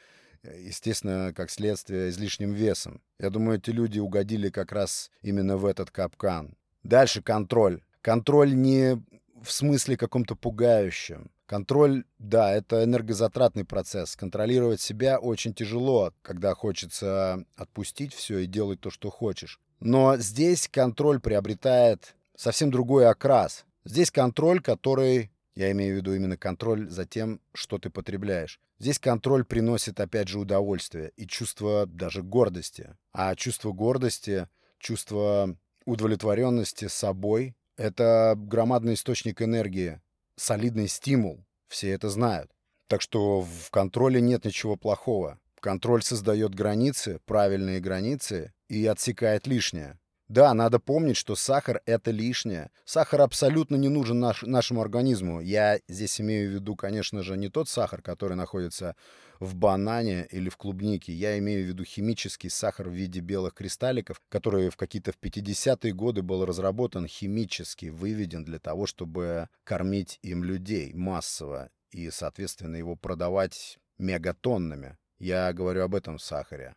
естественно, 0.43 1.33
как 1.33 1.49
следствие, 1.49 2.09
излишним 2.09 2.53
весом. 2.53 3.01
Я 3.19 3.29
думаю, 3.29 3.57
эти 3.57 3.71
люди 3.71 3.99
угодили 3.99 4.49
как 4.49 4.71
раз 4.71 5.11
именно 5.21 5.57
в 5.57 5.65
этот 5.65 5.91
капкан. 5.91 6.55
Дальше 6.83 7.21
контроль. 7.21 7.81
Контроль 8.01 8.55
не 8.55 9.01
в 9.41 9.51
смысле 9.51 9.97
каком-то 9.97 10.35
пугающем. 10.35 11.31
Контроль, 11.45 12.03
да, 12.19 12.53
это 12.53 12.83
энергозатратный 12.83 13.65
процесс. 13.65 14.15
Контролировать 14.15 14.81
себя 14.81 15.17
очень 15.17 15.53
тяжело, 15.53 16.13
когда 16.21 16.53
хочется 16.53 17.43
отпустить 17.55 18.13
все 18.13 18.39
и 18.39 18.45
делать 18.45 18.79
то, 18.79 18.91
что 18.91 19.09
хочешь. 19.09 19.59
Но 19.79 20.17
здесь 20.17 20.67
контроль 20.67 21.19
приобретает 21.19 22.15
совсем 22.35 22.69
другой 22.69 23.07
окрас. 23.07 23.65
Здесь 23.85 24.11
контроль, 24.11 24.61
который 24.61 25.31
я 25.55 25.71
имею 25.71 25.95
в 25.95 25.97
виду 25.97 26.13
именно 26.13 26.37
контроль 26.37 26.89
за 26.89 27.05
тем, 27.05 27.41
что 27.53 27.77
ты 27.77 27.89
потребляешь. 27.89 28.59
Здесь 28.79 28.99
контроль 28.99 29.43
приносит, 29.43 29.99
опять 29.99 30.27
же, 30.29 30.39
удовольствие 30.39 31.11
и 31.17 31.27
чувство 31.27 31.85
даже 31.85 32.23
гордости. 32.23 32.95
А 33.11 33.35
чувство 33.35 33.73
гордости, 33.73 34.47
чувство 34.77 35.57
удовлетворенности 35.85 36.87
собой— 36.87 37.55
это 37.77 38.35
громадный 38.37 38.93
источник 38.93 39.41
энергии, 39.41 40.01
солидный 40.35 40.87
стимул. 40.87 41.45
Все 41.67 41.89
это 41.89 42.09
знают. 42.09 42.51
Так 42.87 43.01
что 43.01 43.41
в 43.41 43.69
контроле 43.69 44.21
нет 44.21 44.45
ничего 44.45 44.75
плохого. 44.75 45.39
Контроль 45.59 46.01
создает 46.01 46.55
границы, 46.55 47.19
правильные 47.25 47.79
границы, 47.79 48.53
и 48.69 48.85
отсекает 48.85 49.45
лишнее. 49.45 49.99
Да, 50.29 50.53
надо 50.53 50.77
помнить, 50.79 51.17
что 51.17 51.35
сахар— 51.35 51.81
это 51.87 52.11
лишнее. 52.11 52.69
Сахар 52.85 53.21
абсолютно 53.21 53.75
не 53.77 53.89
нужен 53.89 54.19
наш, 54.19 54.43
нашему 54.43 54.79
организму. 54.79 55.41
Я 55.41 55.79
здесь 55.87 56.21
имею 56.21 56.51
в 56.51 56.53
виду, 56.53 56.75
конечно 56.75 57.23
же, 57.23 57.35
не 57.35 57.49
тот 57.49 57.67
сахар, 57.67 58.03
который 58.03 58.35
находится 58.35 58.95
в 59.39 59.55
банане 59.55 60.27
или 60.29 60.49
в 60.49 60.57
клубнике. 60.57 61.13
Я 61.13 61.39
имею 61.39 61.65
в 61.65 61.67
виду 61.69 61.83
химический 61.83 62.51
сахар 62.51 62.89
в 62.89 62.93
виде 62.93 63.21
белых 63.21 63.55
кристалликов, 63.55 64.21
который 64.29 64.69
в 64.69 64.77
какие-то 64.77 65.13
в 65.13 65.17
50-е 65.19 65.93
годы 65.93 66.21
был 66.21 66.45
разработан 66.45 67.07
химически, 67.07 67.87
выведен 67.87 68.45
для 68.45 68.59
того, 68.59 68.85
чтобы 68.85 69.49
кормить 69.63 70.19
им 70.21 70.43
людей 70.43 70.93
массово 70.93 71.71
и, 71.89 72.11
соответственно, 72.11 72.75
его 72.75 72.95
продавать 72.95 73.79
мегатоннами. 73.97 74.95
Я 75.17 75.51
говорю 75.53 75.85
об 75.85 75.95
этом 75.95 76.19
сахаре. 76.19 76.75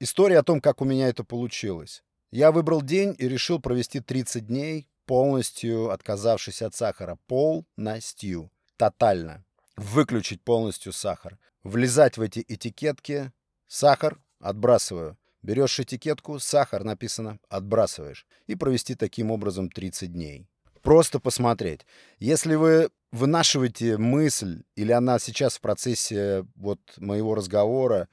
История 0.00 0.40
о 0.40 0.42
том, 0.42 0.60
как 0.60 0.82
у 0.82 0.84
меня 0.84 1.08
это 1.08 1.24
получилось. 1.24 2.02
Я 2.32 2.50
выбрал 2.50 2.80
день 2.80 3.14
и 3.18 3.28
решил 3.28 3.60
провести 3.60 4.00
30 4.00 4.46
дней, 4.46 4.88
полностью 5.04 5.90
отказавшись 5.90 6.62
от 6.62 6.74
сахара. 6.74 7.18
Полностью. 7.26 8.50
Тотально. 8.78 9.44
Выключить 9.76 10.42
полностью 10.42 10.94
сахар. 10.94 11.38
Влезать 11.62 12.16
в 12.16 12.22
эти 12.22 12.42
этикетки. 12.48 13.32
Сахар. 13.68 14.18
Отбрасываю. 14.40 15.18
Берешь 15.42 15.78
этикетку, 15.78 16.38
сахар 16.38 16.84
написано, 16.84 17.38
отбрасываешь. 17.50 18.26
И 18.46 18.54
провести 18.54 18.94
таким 18.94 19.30
образом 19.30 19.68
30 19.68 20.10
дней. 20.10 20.46
Просто 20.80 21.20
посмотреть. 21.20 21.84
Если 22.18 22.54
вы 22.54 22.88
вынашиваете 23.10 23.98
мысль, 23.98 24.62
или 24.74 24.92
она 24.92 25.18
сейчас 25.18 25.58
в 25.58 25.60
процессе 25.60 26.46
вот 26.54 26.80
моего 26.96 27.34
разговора, 27.34 28.08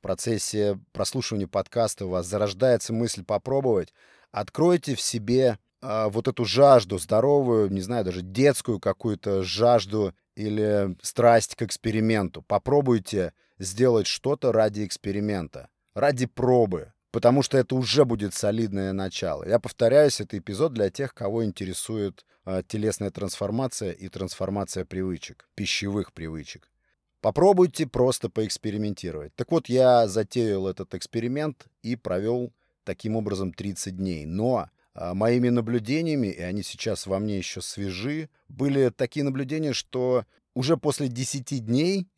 в 0.00 0.02
процессе 0.02 0.80
прослушивания 0.92 1.46
подкаста 1.46 2.06
у 2.06 2.08
вас 2.08 2.26
зарождается 2.26 2.94
мысль 2.94 3.22
попробовать, 3.22 3.92
откройте 4.32 4.94
в 4.94 5.00
себе 5.00 5.58
э, 5.82 6.06
вот 6.08 6.26
эту 6.26 6.46
жажду 6.46 6.96
здоровую, 6.96 7.70
не 7.70 7.82
знаю, 7.82 8.06
даже 8.06 8.22
детскую 8.22 8.80
какую-то 8.80 9.42
жажду 9.42 10.14
или 10.36 10.96
страсть 11.02 11.54
к 11.54 11.62
эксперименту. 11.62 12.40
Попробуйте 12.40 13.34
сделать 13.58 14.06
что-то 14.06 14.52
ради 14.52 14.86
эксперимента, 14.86 15.68
ради 15.92 16.24
пробы, 16.24 16.94
потому 17.10 17.42
что 17.42 17.58
это 17.58 17.74
уже 17.74 18.06
будет 18.06 18.32
солидное 18.32 18.94
начало. 18.94 19.46
Я 19.46 19.58
повторяюсь, 19.58 20.18
это 20.18 20.38
эпизод 20.38 20.72
для 20.72 20.88
тех, 20.88 21.12
кого 21.12 21.44
интересует 21.44 22.24
э, 22.46 22.62
телесная 22.66 23.10
трансформация 23.10 23.92
и 23.92 24.08
трансформация 24.08 24.86
привычек, 24.86 25.46
пищевых 25.54 26.14
привычек. 26.14 26.70
Попробуйте 27.20 27.86
просто 27.86 28.30
поэкспериментировать. 28.30 29.34
Так 29.34 29.50
вот, 29.50 29.68
я 29.68 30.08
затеял 30.08 30.66
этот 30.66 30.94
эксперимент 30.94 31.66
и 31.82 31.96
провел 31.96 32.52
таким 32.84 33.16
образом 33.16 33.52
30 33.52 33.96
дней. 33.96 34.24
Но 34.24 34.70
а, 34.94 35.14
моими 35.14 35.50
наблюдениями, 35.50 36.28
и 36.28 36.40
они 36.40 36.62
сейчас 36.62 37.06
во 37.06 37.18
мне 37.18 37.36
еще 37.38 37.60
свежи, 37.60 38.30
были 38.48 38.90
такие 38.90 39.24
наблюдения, 39.24 39.72
что 39.72 40.24
уже 40.54 40.76
после 40.76 41.08
10 41.08 41.64
дней 41.64 42.08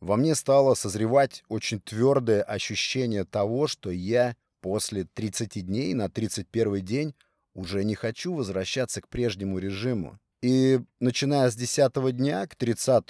во 0.00 0.16
мне 0.16 0.34
стало 0.34 0.74
созревать 0.74 1.42
очень 1.48 1.80
твердое 1.80 2.42
ощущение 2.42 3.24
того, 3.24 3.66
что 3.66 3.90
я 3.90 4.36
после 4.60 5.04
30 5.04 5.66
дней 5.66 5.94
на 5.94 6.08
31 6.08 6.84
день 6.84 7.14
уже 7.54 7.84
не 7.84 7.94
хочу 7.94 8.34
возвращаться 8.34 9.00
к 9.00 9.08
прежнему 9.08 9.58
режиму. 9.58 10.18
И 10.42 10.80
начиная 11.00 11.50
с 11.50 11.56
10 11.56 12.16
дня 12.16 12.46
к 12.46 12.54
30 12.54 13.04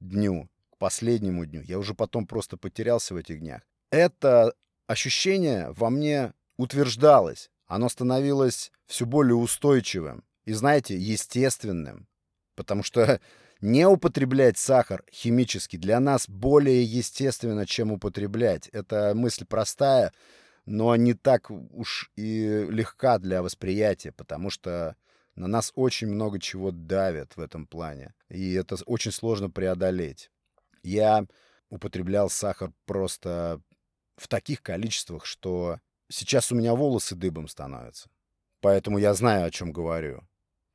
дню, 0.00 0.48
последнему 0.78 1.44
дню, 1.44 1.62
я 1.62 1.78
уже 1.78 1.94
потом 1.94 2.26
просто 2.26 2.56
потерялся 2.56 3.14
в 3.14 3.16
этих 3.16 3.40
днях, 3.40 3.62
это 3.90 4.54
ощущение 4.86 5.70
во 5.72 5.90
мне 5.90 6.32
утверждалось. 6.56 7.50
Оно 7.66 7.88
становилось 7.88 8.72
все 8.86 9.06
более 9.06 9.36
устойчивым 9.36 10.24
и, 10.44 10.52
знаете, 10.52 10.96
естественным. 10.96 12.08
Потому 12.54 12.82
что 12.82 13.20
не 13.60 13.86
употреблять 13.86 14.58
сахар 14.58 15.04
химически 15.12 15.76
для 15.76 16.00
нас 16.00 16.28
более 16.28 16.82
естественно, 16.82 17.66
чем 17.66 17.92
употреблять. 17.92 18.68
Это 18.68 19.12
мысль 19.14 19.44
простая, 19.44 20.12
но 20.64 20.96
не 20.96 21.14
так 21.14 21.50
уж 21.50 22.10
и 22.16 22.66
легка 22.70 23.18
для 23.18 23.42
восприятия, 23.42 24.12
потому 24.12 24.50
что 24.50 24.96
на 25.34 25.46
нас 25.46 25.72
очень 25.74 26.08
много 26.08 26.40
чего 26.40 26.72
давят 26.72 27.36
в 27.36 27.40
этом 27.40 27.66
плане, 27.66 28.12
и 28.28 28.54
это 28.54 28.76
очень 28.86 29.12
сложно 29.12 29.48
преодолеть. 29.50 30.30
Я 30.82 31.26
употреблял 31.70 32.30
сахар 32.30 32.72
просто 32.86 33.60
в 34.16 34.28
таких 34.28 34.62
количествах, 34.62 35.24
что 35.24 35.80
сейчас 36.08 36.50
у 36.52 36.56
меня 36.56 36.74
волосы 36.74 37.14
дыбом 37.14 37.48
становятся. 37.48 38.08
Поэтому 38.60 38.98
я 38.98 39.14
знаю, 39.14 39.46
о 39.46 39.50
чем 39.50 39.72
говорю. 39.72 40.26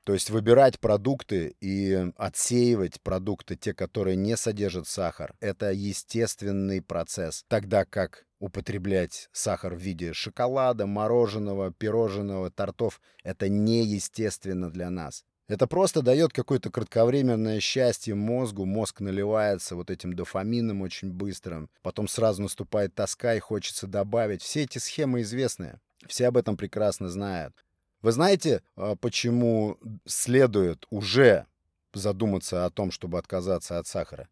То 0.05 0.13
есть 0.13 0.29
выбирать 0.29 0.79
продукты 0.79 1.55
и 1.61 2.11
отсеивать 2.17 3.01
продукты, 3.01 3.55
те, 3.55 3.73
которые 3.73 4.17
не 4.17 4.35
содержат 4.35 4.87
сахар, 4.87 5.33
это 5.39 5.71
естественный 5.71 6.81
процесс. 6.81 7.45
Тогда 7.47 7.85
как 7.85 8.25
употреблять 8.39 9.29
сахар 9.31 9.75
в 9.75 9.79
виде 9.79 10.11
шоколада, 10.11 10.85
мороженого, 10.85 11.71
пирожного, 11.71 12.51
тортов, 12.51 12.99
это 13.23 13.47
неестественно 13.47 14.69
для 14.69 14.89
нас. 14.89 15.23
Это 15.53 15.67
просто 15.67 16.01
дает 16.01 16.33
какое-то 16.33 16.71
кратковременное 16.71 17.59
счастье 17.59 18.15
мозгу. 18.15 18.65
Мозг 18.65 19.01
наливается 19.01 19.75
вот 19.75 19.91
этим 19.91 20.13
дофамином 20.13 20.81
очень 20.81 21.11
быстрым. 21.11 21.69
Потом 21.83 22.07
сразу 22.07 22.41
наступает 22.41 22.95
тоска 22.95 23.35
и 23.35 23.39
хочется 23.39 23.85
добавить. 23.85 24.41
Все 24.41 24.63
эти 24.63 24.79
схемы 24.79 25.21
известны. 25.21 25.79
Все 26.07 26.25
об 26.29 26.37
этом 26.37 26.57
прекрасно 26.57 27.07
знают. 27.07 27.53
Вы 28.01 28.13
знаете, 28.13 28.63
а, 28.75 28.95
почему 28.95 29.77
следует 30.07 30.87
уже 30.89 31.45
задуматься 31.93 32.65
о 32.65 32.71
том, 32.71 32.89
чтобы 32.89 33.19
отказаться 33.19 33.77
от 33.77 33.85
сахара? 33.85 34.29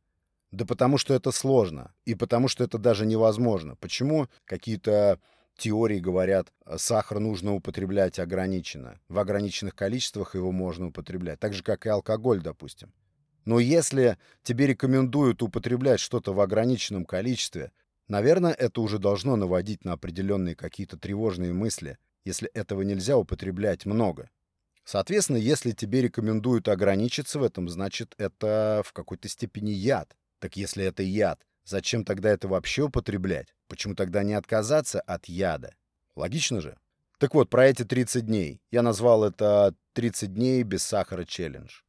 Да 0.50 0.66
потому 0.66 0.98
что 0.98 1.14
это 1.14 1.30
сложно, 1.30 1.94
и 2.04 2.16
потому 2.16 2.48
что 2.48 2.64
это 2.64 2.80
даже 2.80 3.06
невозможно. 3.06 3.76
Почему 3.76 4.28
какие-то 4.46 5.20
теории 5.58 6.00
говорят, 6.00 6.52
а, 6.66 6.78
сахар 6.78 7.20
нужно 7.20 7.54
употреблять 7.54 8.20
ограниченно. 8.20 9.00
В 9.10 9.20
ограниченных 9.20 9.76
количествах 9.76 10.36
его 10.36 10.52
можно 10.52 10.88
употреблять. 10.88 11.40
Так 11.40 11.54
же, 11.54 11.64
как 11.64 11.86
и 11.86 11.90
алкоголь, 11.90 12.42
допустим. 12.42 12.94
Но 13.46 13.60
если 13.60 14.18
тебе 14.44 14.68
рекомендуют 14.68 15.42
употреблять 15.42 16.00
что-то 16.00 16.34
в 16.34 16.40
ограниченном 16.40 17.06
количестве, 17.06 17.72
наверное, 18.08 18.54
это 18.54 18.82
уже 18.82 19.00
должно 19.00 19.36
наводить 19.36 19.84
на 19.84 19.94
определенные 19.94 20.56
какие-то 20.56 20.98
тревожные 20.98 21.54
мысли, 21.54 21.98
если 22.24 22.50
этого 22.50 22.84
нельзя 22.84 23.18
употреблять 23.18 23.86
много. 23.86 24.30
Соответственно, 24.84 25.38
если 25.38 25.72
тебе 25.72 26.02
рекомендуют 26.02 26.68
ограничиться 26.68 27.40
в 27.40 27.44
этом, 27.44 27.70
значит, 27.70 28.14
это 28.18 28.84
в 28.86 28.94
какой-то 28.94 29.28
степени 29.28 29.72
яд. 29.72 30.16
Так 30.40 30.56
если 30.58 30.84
это 30.84 31.04
яд, 31.04 31.40
зачем 31.66 32.04
тогда 32.04 32.30
это 32.30 32.48
вообще 32.48 32.84
употреблять? 32.84 33.54
Почему 33.68 33.96
тогда 33.96 34.24
не 34.24 34.34
отказаться 34.34 35.02
от 35.02 35.26
яда? 35.26 35.76
Логично 36.16 36.62
же? 36.62 36.78
Так 37.18 37.36
вот, 37.36 37.50
про 37.50 37.68
эти 37.68 37.84
30 37.84 38.26
дней. 38.26 38.62
Я 38.72 38.82
назвал 38.82 39.24
это 39.24 39.76
30 39.94 40.34
дней 40.34 40.64
без 40.64 40.84
сахара 40.84 41.24
челлендж. 41.24 41.82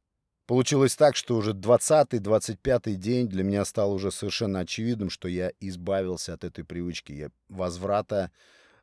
Получилось 0.45 0.95
так, 0.95 1.15
что 1.15 1.37
уже 1.37 1.53
20-25 1.53 2.95
день 2.95 3.27
для 3.27 3.43
меня 3.43 3.63
стал 3.65 3.93
уже 3.93 4.11
совершенно 4.11 4.59
очевидным, 4.59 5.09
что 5.09 5.27
я 5.27 5.51
избавился 5.59 6.33
от 6.33 6.43
этой 6.43 6.65
привычки. 6.65 7.13
Я 7.13 7.29
возврата 7.47 8.29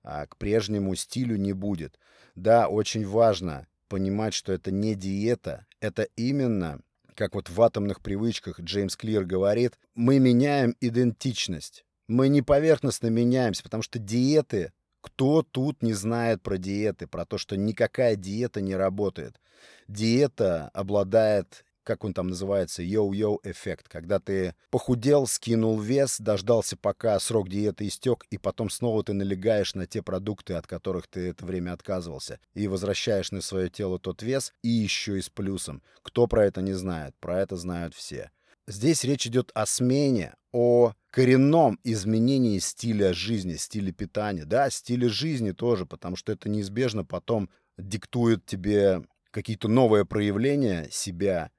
а, 0.02 0.26
к 0.26 0.36
прежнему 0.38 0.94
стилю 0.94 1.36
не 1.36 1.52
будет. 1.52 1.98
Да, 2.34 2.68
очень 2.68 3.06
важно 3.06 3.66
понимать, 3.88 4.32
что 4.32 4.52
это 4.52 4.70
не 4.70 4.94
диета, 4.94 5.66
это 5.80 6.04
именно, 6.16 6.80
как 7.20 7.34
вот 7.34 7.50
в 7.50 7.60
атомных 7.60 8.00
привычках 8.00 8.60
Джеймс 8.60 8.96
Клир 8.96 9.26
говорит, 9.26 9.78
мы 9.94 10.18
меняем 10.18 10.74
идентичность. 10.80 11.84
Мы 12.08 12.28
не 12.28 12.40
поверхностно 12.40 13.08
меняемся, 13.08 13.62
потому 13.62 13.82
что 13.82 13.98
диеты, 13.98 14.72
кто 15.02 15.42
тут 15.42 15.82
не 15.82 15.92
знает 15.92 16.40
про 16.40 16.56
диеты, 16.56 17.06
про 17.06 17.26
то, 17.26 17.36
что 17.36 17.58
никакая 17.58 18.16
диета 18.16 18.62
не 18.62 18.74
работает. 18.74 19.38
Диета 19.86 20.70
обладает 20.72 21.66
как 21.82 22.04
он 22.04 22.14
там 22.14 22.28
называется, 22.28 22.82
йоу-йоу 22.82 23.40
эффект, 23.44 23.88
когда 23.88 24.18
ты 24.18 24.54
похудел, 24.70 25.26
скинул 25.26 25.78
вес, 25.78 26.20
дождался, 26.20 26.76
пока 26.76 27.18
срок 27.20 27.48
диеты 27.48 27.86
истек, 27.86 28.24
и 28.30 28.38
потом 28.38 28.70
снова 28.70 29.02
ты 29.02 29.12
налегаешь 29.12 29.74
на 29.74 29.86
те 29.86 30.02
продукты, 30.02 30.54
от 30.54 30.66
которых 30.66 31.06
ты 31.08 31.28
это 31.28 31.44
время 31.44 31.72
отказывался, 31.72 32.40
и 32.54 32.68
возвращаешь 32.68 33.32
на 33.32 33.40
свое 33.40 33.68
тело 33.68 33.98
тот 33.98 34.22
вес, 34.22 34.52
и 34.62 34.68
еще 34.68 35.18
и 35.18 35.22
с 35.22 35.28
плюсом. 35.28 35.82
Кто 36.02 36.26
про 36.26 36.46
это 36.46 36.62
не 36.62 36.72
знает? 36.72 37.14
Про 37.20 37.40
это 37.40 37.56
знают 37.56 37.94
все. 37.94 38.30
Здесь 38.66 39.02
речь 39.02 39.26
идет 39.26 39.50
о 39.54 39.66
смене, 39.66 40.34
о 40.52 40.92
коренном 41.10 41.80
изменении 41.82 42.58
стиля 42.60 43.12
жизни, 43.12 43.56
стиля 43.56 43.92
питания. 43.92 44.44
Да, 44.44 44.70
стиля 44.70 45.08
жизни 45.08 45.50
тоже, 45.50 45.86
потому 45.86 46.16
что 46.16 46.30
это 46.30 46.48
неизбежно 46.48 47.04
потом 47.04 47.50
диктует 47.78 48.44
тебе 48.46 49.02
какие-то 49.30 49.68
новые 49.68 50.04
проявления 50.04 50.88
себя, 50.90 51.50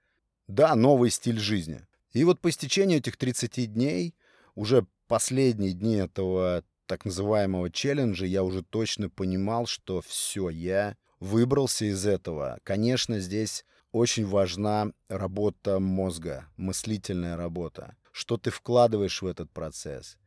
да, 0.51 0.75
новый 0.75 1.09
стиль 1.09 1.39
жизни. 1.39 1.81
И 2.11 2.23
вот 2.23 2.39
по 2.41 2.49
истечению 2.49 2.99
этих 2.99 3.17
30 3.17 3.73
дней, 3.73 4.15
уже 4.53 4.85
последние 5.07 5.71
дни 5.71 5.95
этого 5.95 6.63
так 6.87 7.05
называемого 7.05 7.71
челленджа, 7.71 8.25
я 8.25 8.43
уже 8.43 8.63
точно 8.63 9.09
понимал, 9.09 9.65
что 9.65 10.01
все, 10.01 10.49
я 10.49 10.97
выбрался 11.19 11.85
из 11.85 12.05
этого. 12.05 12.59
Конечно, 12.63 13.19
здесь 13.19 13.63
очень 13.93 14.25
важна 14.25 14.91
работа 15.07 15.79
мозга, 15.79 16.47
мыслительная 16.57 17.37
работа. 17.37 17.95
Что 18.11 18.37
ты 18.37 18.51
вкладываешь 18.51 19.21
в 19.21 19.27
этот 19.27 19.49
процесс? 19.51 20.17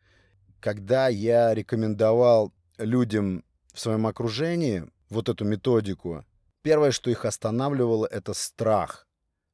Когда 0.60 1.08
я 1.08 1.52
рекомендовал 1.52 2.54
людям 2.78 3.44
в 3.74 3.80
своем 3.80 4.06
окружении 4.06 4.86
вот 5.10 5.28
эту 5.28 5.44
методику, 5.44 6.24
первое, 6.62 6.92
что 6.92 7.10
их 7.10 7.26
останавливало, 7.26 8.06
это 8.06 8.32
страх 8.32 9.03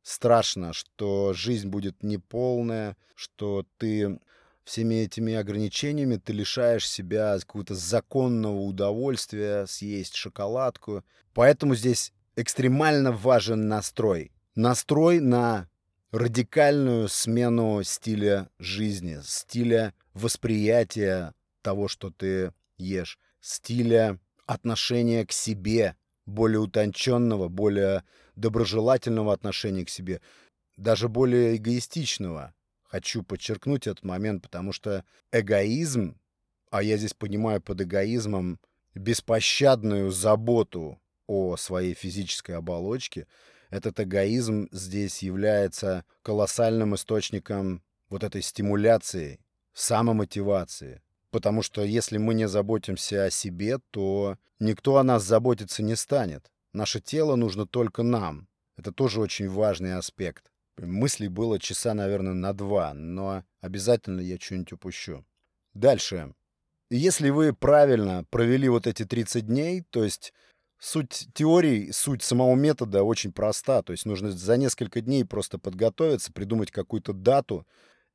страшно, 0.02 0.72
что 0.72 1.32
жизнь 1.32 1.68
будет 1.68 2.02
неполная, 2.02 2.96
что 3.14 3.64
ты 3.78 4.18
всеми 4.64 4.96
этими 4.96 5.34
ограничениями 5.34 6.16
ты 6.16 6.32
лишаешь 6.32 6.88
себя 6.88 7.38
какого-то 7.38 7.74
законного 7.74 8.60
удовольствия 8.60 9.66
съесть 9.66 10.14
шоколадку. 10.14 11.04
Поэтому 11.34 11.74
здесь 11.74 12.12
экстремально 12.36 13.12
важен 13.12 13.68
настрой. 13.68 14.32
Настрой 14.54 15.20
на 15.20 15.68
радикальную 16.12 17.08
смену 17.08 17.82
стиля 17.82 18.48
жизни, 18.58 19.18
стиля 19.22 19.94
восприятия 20.14 21.34
того, 21.62 21.88
что 21.88 22.10
ты 22.10 22.52
ешь, 22.78 23.18
стиля 23.40 24.18
отношения 24.46 25.24
к 25.24 25.32
себе, 25.32 25.96
более 26.30 26.60
утонченного, 26.60 27.48
более 27.48 28.04
доброжелательного 28.36 29.32
отношения 29.32 29.84
к 29.84 29.90
себе, 29.90 30.20
даже 30.76 31.08
более 31.08 31.56
эгоистичного. 31.56 32.54
Хочу 32.84 33.22
подчеркнуть 33.22 33.86
этот 33.86 34.04
момент, 34.04 34.42
потому 34.42 34.72
что 34.72 35.04
эгоизм, 35.32 36.18
а 36.70 36.82
я 36.82 36.96
здесь 36.96 37.14
понимаю 37.14 37.60
под 37.60 37.82
эгоизмом 37.82 38.58
беспощадную 38.94 40.10
заботу 40.10 41.00
о 41.26 41.56
своей 41.56 41.94
физической 41.94 42.52
оболочке, 42.52 43.26
этот 43.70 44.00
эгоизм 44.00 44.68
здесь 44.72 45.22
является 45.22 46.04
колоссальным 46.22 46.96
источником 46.96 47.84
вот 48.08 48.24
этой 48.24 48.42
стимуляции, 48.42 49.38
самомотивации. 49.72 51.02
Потому 51.30 51.62
что 51.62 51.82
если 51.82 52.18
мы 52.18 52.34
не 52.34 52.48
заботимся 52.48 53.24
о 53.24 53.30
себе, 53.30 53.78
то 53.90 54.36
никто 54.58 54.96
о 54.96 55.04
нас 55.04 55.24
заботиться 55.24 55.82
не 55.82 55.96
станет. 55.96 56.50
Наше 56.72 57.00
тело 57.00 57.36
нужно 57.36 57.66
только 57.66 58.02
нам. 58.02 58.48
Это 58.76 58.92
тоже 58.92 59.20
очень 59.20 59.48
важный 59.48 59.96
аспект. 59.96 60.50
Мыслей 60.78 61.28
было 61.28 61.58
часа, 61.58 61.94
наверное, 61.94 62.32
на 62.32 62.52
два, 62.52 62.94
но 62.94 63.44
обязательно 63.60 64.20
я 64.20 64.38
что-нибудь 64.38 64.72
упущу. 64.72 65.24
Дальше. 65.74 66.34
Если 66.90 67.30
вы 67.30 67.52
правильно 67.52 68.24
провели 68.30 68.68
вот 68.68 68.86
эти 68.86 69.04
30 69.04 69.46
дней, 69.46 69.82
то 69.90 70.02
есть 70.02 70.32
суть 70.78 71.28
теории, 71.34 71.90
суть 71.92 72.22
самого 72.22 72.56
метода 72.56 73.04
очень 73.04 73.32
проста. 73.32 73.82
То 73.82 73.92
есть 73.92 74.06
нужно 74.06 74.32
за 74.32 74.56
несколько 74.56 75.00
дней 75.00 75.24
просто 75.24 75.58
подготовиться, 75.58 76.32
придумать 76.32 76.72
какую-то 76.72 77.12
дату 77.12 77.66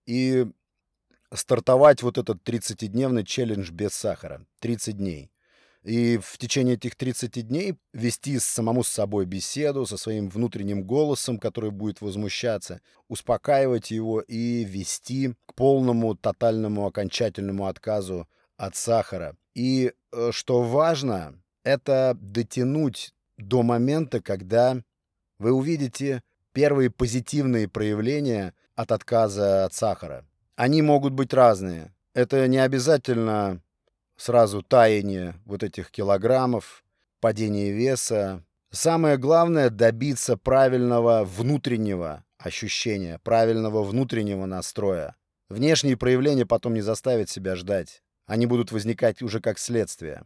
и 0.06 0.48
стартовать 1.36 2.04
вот 2.04 2.18
этот 2.18 2.48
30-дневный 2.48 3.24
челлендж 3.24 3.72
без 3.72 3.94
сахара. 3.94 4.46
30 4.60 4.98
дней. 4.98 5.32
И 5.84 6.18
в 6.18 6.40
течение 6.40 6.76
этих 6.76 6.96
30 6.96 7.48
дней 7.48 7.76
вести 7.94 8.40
самому 8.40 8.84
с 8.84 8.88
собой 8.88 9.28
беседу, 9.28 9.86
со 9.86 9.98
своим 9.98 10.30
внутренним 10.30 10.84
голосом, 10.84 11.38
который 11.38 11.70
будет 11.70 12.02
возмущаться, 12.02 12.82
успокаивать 13.08 13.92
его 13.92 14.22
и 14.22 14.64
вести 14.64 15.36
к 15.46 15.54
полному, 15.54 16.16
тотальному, 16.16 16.88
окончательному 16.88 17.68
отказу 17.68 18.28
от 18.58 18.76
сахара. 18.76 19.38
И 19.54 19.94
э, 20.12 20.32
что 20.32 20.64
важно, 20.64 21.40
это 21.64 22.18
дотянуть 22.20 23.14
до 23.38 23.62
момента, 23.62 24.22
когда 24.22 24.82
вы 25.38 25.52
увидите 25.52 26.24
первые 26.52 26.90
позитивные 26.90 27.68
проявления 27.68 28.56
от 28.76 28.92
отказа 28.92 29.66
от 29.66 29.74
сахара. 29.74 30.26
Они 30.56 30.82
могут 30.82 31.14
быть 31.14 31.34
разные. 31.34 31.94
Это 32.14 32.48
не 32.48 32.58
обязательно 32.60 33.62
сразу 34.16 34.62
таяние 34.62 35.36
вот 35.46 35.64
этих 35.64 35.92
килограммов, 35.92 36.84
падение 37.20 37.72
веса. 37.72 38.42
Самое 38.72 39.18
главное— 39.18 39.70
добиться 39.72 40.38
правильного 40.38 41.26
внутреннего 41.26 42.24
ощущения, 42.38 43.20
правильного 43.24 43.84
внутреннего 43.84 44.46
настроя. 44.46 45.16
Внешние 45.50 45.98
проявления 45.98 46.46
потом 46.46 46.74
не 46.74 46.82
заставят 46.82 47.30
себя 47.30 47.56
ждать. 47.56 48.02
Они 48.26 48.46
будут 48.46 48.72
возникать 48.72 49.22
уже 49.22 49.42
как 49.42 49.60
следствие. 49.60 50.24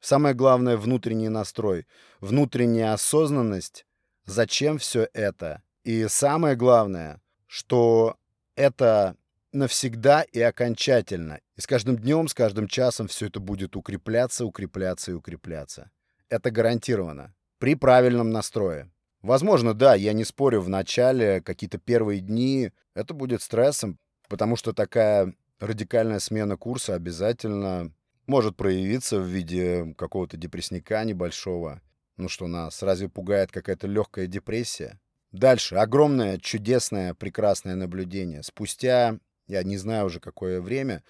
Самое 0.00 0.34
главное— 0.34 0.76
внутренний 0.78 1.28
настрой, 1.28 1.86
внутренняя 2.20 2.92
осознанность, 2.94 3.86
зачем 4.24 4.78
все 4.78 5.08
это. 5.12 5.62
И 5.84 6.06
самое 6.08 6.56
главное, 6.56 7.20
что 7.46 8.16
это 8.56 9.16
навсегда 9.56 10.22
и 10.22 10.40
окончательно. 10.40 11.40
И 11.56 11.60
с 11.60 11.66
каждым 11.66 11.96
днем, 11.96 12.28
с 12.28 12.34
каждым 12.34 12.68
часом 12.68 13.08
все 13.08 13.26
это 13.26 13.40
будет 13.40 13.76
укрепляться, 13.76 14.44
укрепляться 14.44 15.10
и 15.10 15.14
укрепляться. 15.14 15.90
Это 16.28 16.50
гарантированно. 16.50 17.34
При 17.58 17.74
правильном 17.74 18.30
настрое. 18.30 18.90
Возможно, 19.22 19.74
да, 19.74 19.94
я 19.94 20.12
не 20.12 20.24
спорю, 20.24 20.60
в 20.60 20.68
начале, 20.68 21.40
какие-то 21.40 21.78
первые 21.78 22.20
дни, 22.20 22.70
это 22.94 23.14
будет 23.14 23.42
стрессом, 23.42 23.98
потому 24.28 24.56
что 24.56 24.72
такая 24.72 25.34
радикальная 25.58 26.20
смена 26.20 26.56
курса 26.56 26.94
обязательно 26.94 27.92
может 28.26 28.56
проявиться 28.56 29.18
в 29.18 29.26
виде 29.26 29.94
какого-то 29.96 30.36
депрессника 30.36 31.02
небольшого. 31.04 31.80
Ну 32.16 32.28
что, 32.28 32.46
нас 32.46 32.82
разве 32.82 33.08
пугает 33.08 33.50
какая-то 33.52 33.86
легкая 33.86 34.26
депрессия? 34.26 35.00
Дальше. 35.32 35.76
Огромное, 35.76 36.38
чудесное, 36.38 37.14
прекрасное 37.14 37.74
наблюдение. 37.74 38.42
Спустя 38.42 39.18
я 39.46 39.62
не 39.62 39.76
знаю 39.76 40.06
уже 40.06 40.20
какое 40.20 40.60
время. 40.60 41.02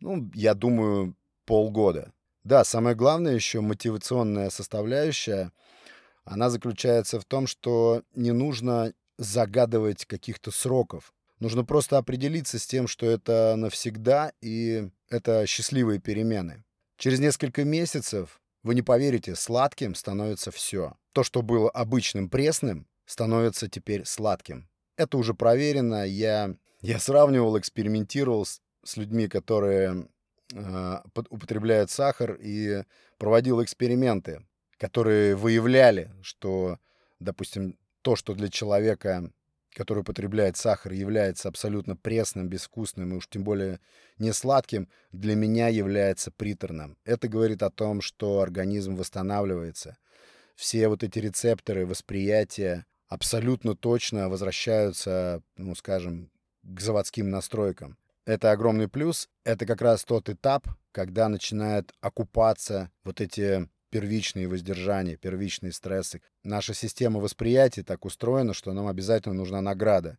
Ну, 0.00 0.30
я 0.34 0.54
думаю, 0.54 1.16
полгода. 1.44 2.12
Да, 2.44 2.64
самое 2.64 2.94
главное 2.94 3.34
еще 3.34 3.60
мотивационная 3.60 4.50
составляющая, 4.50 5.52
она 6.24 6.50
заключается 6.50 7.18
в 7.18 7.24
том, 7.24 7.46
что 7.46 8.02
не 8.14 8.32
нужно 8.32 8.92
загадывать 9.18 10.04
каких-то 10.06 10.50
сроков. 10.50 11.12
Нужно 11.38 11.64
просто 11.64 11.98
определиться 11.98 12.58
с 12.58 12.66
тем, 12.66 12.88
что 12.88 13.06
это 13.06 13.54
навсегда 13.56 14.32
и 14.40 14.88
это 15.08 15.46
счастливые 15.46 16.00
перемены. 16.00 16.64
Через 16.96 17.20
несколько 17.20 17.64
месяцев, 17.64 18.40
вы 18.62 18.74
не 18.74 18.82
поверите, 18.82 19.34
сладким 19.34 19.94
становится 19.94 20.50
все. 20.50 20.94
То, 21.12 21.22
что 21.22 21.42
было 21.42 21.70
обычным 21.70 22.28
пресным, 22.30 22.86
становится 23.04 23.68
теперь 23.68 24.04
сладким. 24.04 24.68
Это 24.96 25.18
уже 25.18 25.34
проверено. 25.34 26.06
Я 26.06 26.56
я 26.86 27.00
сравнивал, 27.00 27.58
экспериментировал 27.58 28.46
с, 28.46 28.60
с 28.84 28.96
людьми, 28.96 29.26
которые 29.26 30.08
э, 30.54 30.96
употребляют 31.30 31.90
сахар, 31.90 32.38
и 32.40 32.84
проводил 33.18 33.62
эксперименты, 33.62 34.46
которые 34.78 35.34
выявляли, 35.34 36.12
что, 36.22 36.78
допустим, 37.18 37.76
то, 38.02 38.14
что 38.14 38.34
для 38.34 38.48
человека, 38.48 39.32
который 39.74 40.00
употребляет 40.00 40.56
сахар, 40.56 40.92
является 40.92 41.48
абсолютно 41.48 41.96
пресным, 41.96 42.48
безвкусным 42.48 43.12
и 43.12 43.16
уж 43.16 43.26
тем 43.26 43.42
более 43.42 43.80
не 44.18 44.32
сладким, 44.32 44.88
для 45.10 45.34
меня 45.34 45.66
является 45.66 46.30
приторным. 46.30 46.96
Это 47.04 47.26
говорит 47.26 47.64
о 47.64 47.70
том, 47.70 48.00
что 48.00 48.40
организм 48.40 48.94
восстанавливается. 48.94 49.96
Все 50.54 50.86
вот 50.86 51.02
эти 51.02 51.18
рецепторы 51.18 51.84
восприятия 51.84 52.86
абсолютно 53.08 53.74
точно 53.74 54.28
возвращаются, 54.28 55.42
ну, 55.56 55.74
скажем, 55.74 56.30
к 56.74 56.80
заводским 56.80 57.30
настройкам. 57.30 57.96
Это 58.24 58.50
огромный 58.50 58.88
плюс. 58.88 59.28
Это 59.44 59.66
как 59.66 59.80
раз 59.80 60.04
тот 60.04 60.28
этап, 60.28 60.66
когда 60.92 61.28
начинают 61.28 61.94
окупаться 62.00 62.90
вот 63.04 63.20
эти 63.20 63.68
первичные 63.90 64.48
воздержания, 64.48 65.16
первичные 65.16 65.72
стрессы. 65.72 66.20
Наша 66.42 66.74
система 66.74 67.20
восприятия 67.20 67.82
так 67.82 68.04
устроена, 68.04 68.52
что 68.52 68.72
нам 68.72 68.88
обязательно 68.88 69.34
нужна 69.34 69.60
награда. 69.60 70.18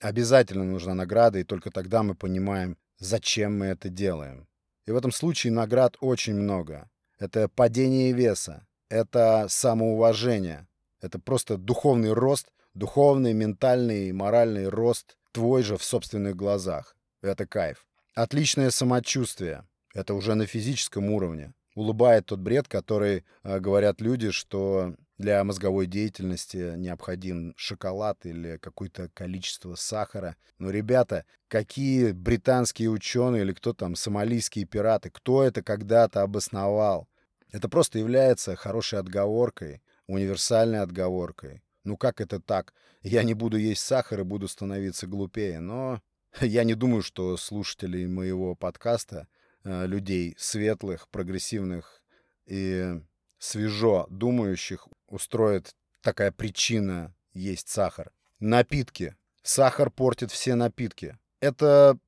Обязательно 0.00 0.64
нужна 0.64 0.94
награда, 0.94 1.38
и 1.38 1.44
только 1.44 1.70
тогда 1.70 2.02
мы 2.02 2.14
понимаем, 2.14 2.76
зачем 2.98 3.58
мы 3.58 3.66
это 3.66 3.88
делаем. 3.88 4.48
И 4.86 4.90
в 4.90 4.96
этом 4.96 5.12
случае 5.12 5.52
наград 5.52 5.96
очень 6.00 6.34
много. 6.34 6.90
Это 7.18 7.48
падение 7.48 8.12
веса, 8.12 8.66
это 8.88 9.46
самоуважение, 9.48 10.66
это 11.00 11.18
просто 11.20 11.56
духовный 11.56 12.12
рост, 12.12 12.48
духовный, 12.74 13.32
ментальный, 13.32 14.10
моральный 14.12 14.68
рост 14.68 15.16
твой 15.32 15.62
же 15.62 15.76
в 15.76 15.84
собственных 15.84 16.36
глазах. 16.36 16.96
Это 17.22 17.46
кайф. 17.46 17.86
Отличное 18.14 18.70
самочувствие. 18.70 19.66
Это 19.94 20.14
уже 20.14 20.34
на 20.34 20.46
физическом 20.46 21.10
уровне. 21.10 21.52
Улыбает 21.74 22.26
тот 22.26 22.40
бред, 22.40 22.68
который 22.68 23.24
э, 23.42 23.58
говорят 23.58 24.00
люди, 24.00 24.30
что 24.30 24.94
для 25.18 25.42
мозговой 25.44 25.86
деятельности 25.86 26.74
необходим 26.76 27.54
шоколад 27.56 28.26
или 28.26 28.58
какое-то 28.58 29.08
количество 29.14 29.74
сахара. 29.74 30.36
Но, 30.58 30.70
ребята, 30.70 31.24
какие 31.48 32.12
британские 32.12 32.90
ученые 32.90 33.42
или 33.42 33.52
кто 33.52 33.72
там, 33.72 33.94
сомалийские 33.94 34.66
пираты, 34.66 35.10
кто 35.10 35.42
это 35.42 35.62
когда-то 35.62 36.22
обосновал? 36.22 37.08
Это 37.50 37.68
просто 37.68 37.98
является 37.98 38.56
хорошей 38.56 38.98
отговоркой, 38.98 39.82
универсальной 40.06 40.80
отговоркой. 40.80 41.62
Ну 41.84 41.96
как 41.96 42.20
это 42.20 42.40
так? 42.40 42.74
Я 43.02 43.22
не 43.22 43.34
буду 43.34 43.56
есть 43.56 43.82
сахар 43.82 44.20
и 44.20 44.24
буду 44.24 44.48
становиться 44.48 45.06
глупее. 45.06 45.60
Но 45.60 46.00
я 46.40 46.64
не 46.64 46.74
думаю, 46.74 47.02
что 47.02 47.36
слушателей 47.36 48.06
моего 48.06 48.54
подкаста, 48.54 49.28
э, 49.64 49.86
людей 49.86 50.34
светлых, 50.38 51.08
прогрессивных 51.08 52.02
и 52.46 53.00
свежо 53.38 54.06
думающих, 54.10 54.88
устроит 55.08 55.74
такая 56.00 56.32
причина 56.32 57.14
есть 57.32 57.68
сахар. 57.68 58.12
Напитки. 58.38 59.16
Сахар 59.42 59.90
портит 59.90 60.30
все 60.30 60.54
напитки. 60.54 61.18
Это 61.40 61.98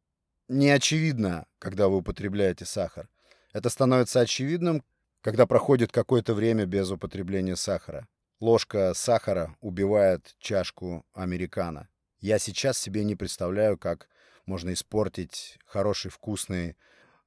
не 0.49 0.71
очевидно, 0.71 1.47
когда 1.59 1.89
вы 1.89 1.99
употребляете 1.99 2.65
сахар. 2.65 3.09
Это 3.53 3.71
становится 3.71 4.21
очевидным, 4.21 4.85
когда 5.21 5.47
проходит 5.47 5.91
какое-то 5.91 6.35
время 6.35 6.67
без 6.67 6.91
употребления 6.91 7.57
сахара. 7.57 8.07
Ложка 8.45 8.93
сахара 8.93 9.57
убивает 9.63 10.37
чашку 10.39 11.07
американо. 11.15 11.89
Я 12.21 12.39
сейчас 12.39 12.79
себе 12.79 13.03
не 13.03 13.17
представляю, 13.17 13.79
как 13.79 14.11
можно 14.45 14.75
испортить 14.75 15.57
хороший 15.65 16.11
вкусный 16.11 16.77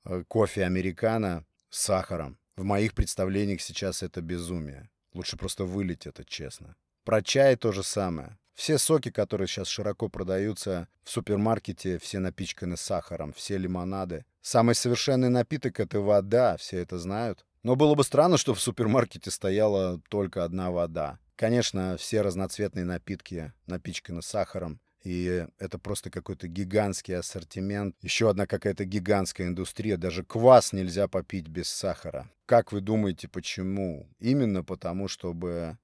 э, 0.05 0.23
кофе 0.27 0.63
американо 0.63 1.43
с 1.71 1.79
сахаром. 1.79 2.37
В 2.55 2.63
моих 2.63 2.93
представлениях 2.93 3.61
сейчас 3.61 4.03
это 4.03 4.21
безумие. 4.21 4.91
Лучше 5.11 5.37
просто 5.37 5.63
вылить 5.63 6.05
это, 6.05 6.23
честно. 6.23 6.75
Про 7.03 7.23
чай 7.23 7.55
то 7.55 7.71
же 7.71 7.81
самое. 7.81 8.37
Все 8.53 8.77
соки, 8.77 9.09
которые 9.09 9.47
сейчас 9.47 9.69
широко 9.69 10.09
продаются 10.09 10.87
в 11.03 11.09
супермаркете, 11.09 11.97
все 11.97 12.19
напичканы 12.19 12.77
сахаром, 12.77 13.33
все 13.33 13.57
лимонады. 13.57 14.23
Самый 14.43 14.75
совершенный 14.75 15.29
напиток— 15.29 15.79
это 15.79 15.99
вода, 15.99 16.57
все 16.57 16.77
это 16.77 16.99
знают. 16.99 17.46
Но 17.67 17.75
было 17.75 17.95
бы 17.95 18.05
странно, 18.05 18.37
что 18.37 18.53
в 18.53 18.61
супермаркете 18.61 19.29
стояла 19.29 19.99
только 20.07 20.45
одна 20.45 20.71
вода. 20.71 21.19
Конечно, 21.35 21.97
все 21.97 22.21
разноцветные 22.21 22.85
напитки 22.85 23.51
напичканы 23.65 24.21
сахаром, 24.21 24.79
и 25.03 25.45
это 25.59 25.77
просто 25.77 26.09
какой-то 26.09 26.47
гигантский 26.47 27.17
ассортимент. 27.17 27.93
Еще 27.99 28.29
одна 28.29 28.47
какая-то 28.47 28.85
гигантская 28.85 29.47
индустрия. 29.47 29.97
Даже 29.97 30.23
квас 30.23 30.71
нельзя 30.71 31.09
попить 31.09 31.49
без 31.49 31.67
сахара. 31.67 32.31
Как 32.45 32.71
вы 32.71 32.79
думаете, 32.79 33.27
почему? 33.27 34.07
Именно 34.17 34.63
потому, 34.63 35.09
чтобы 35.09 35.77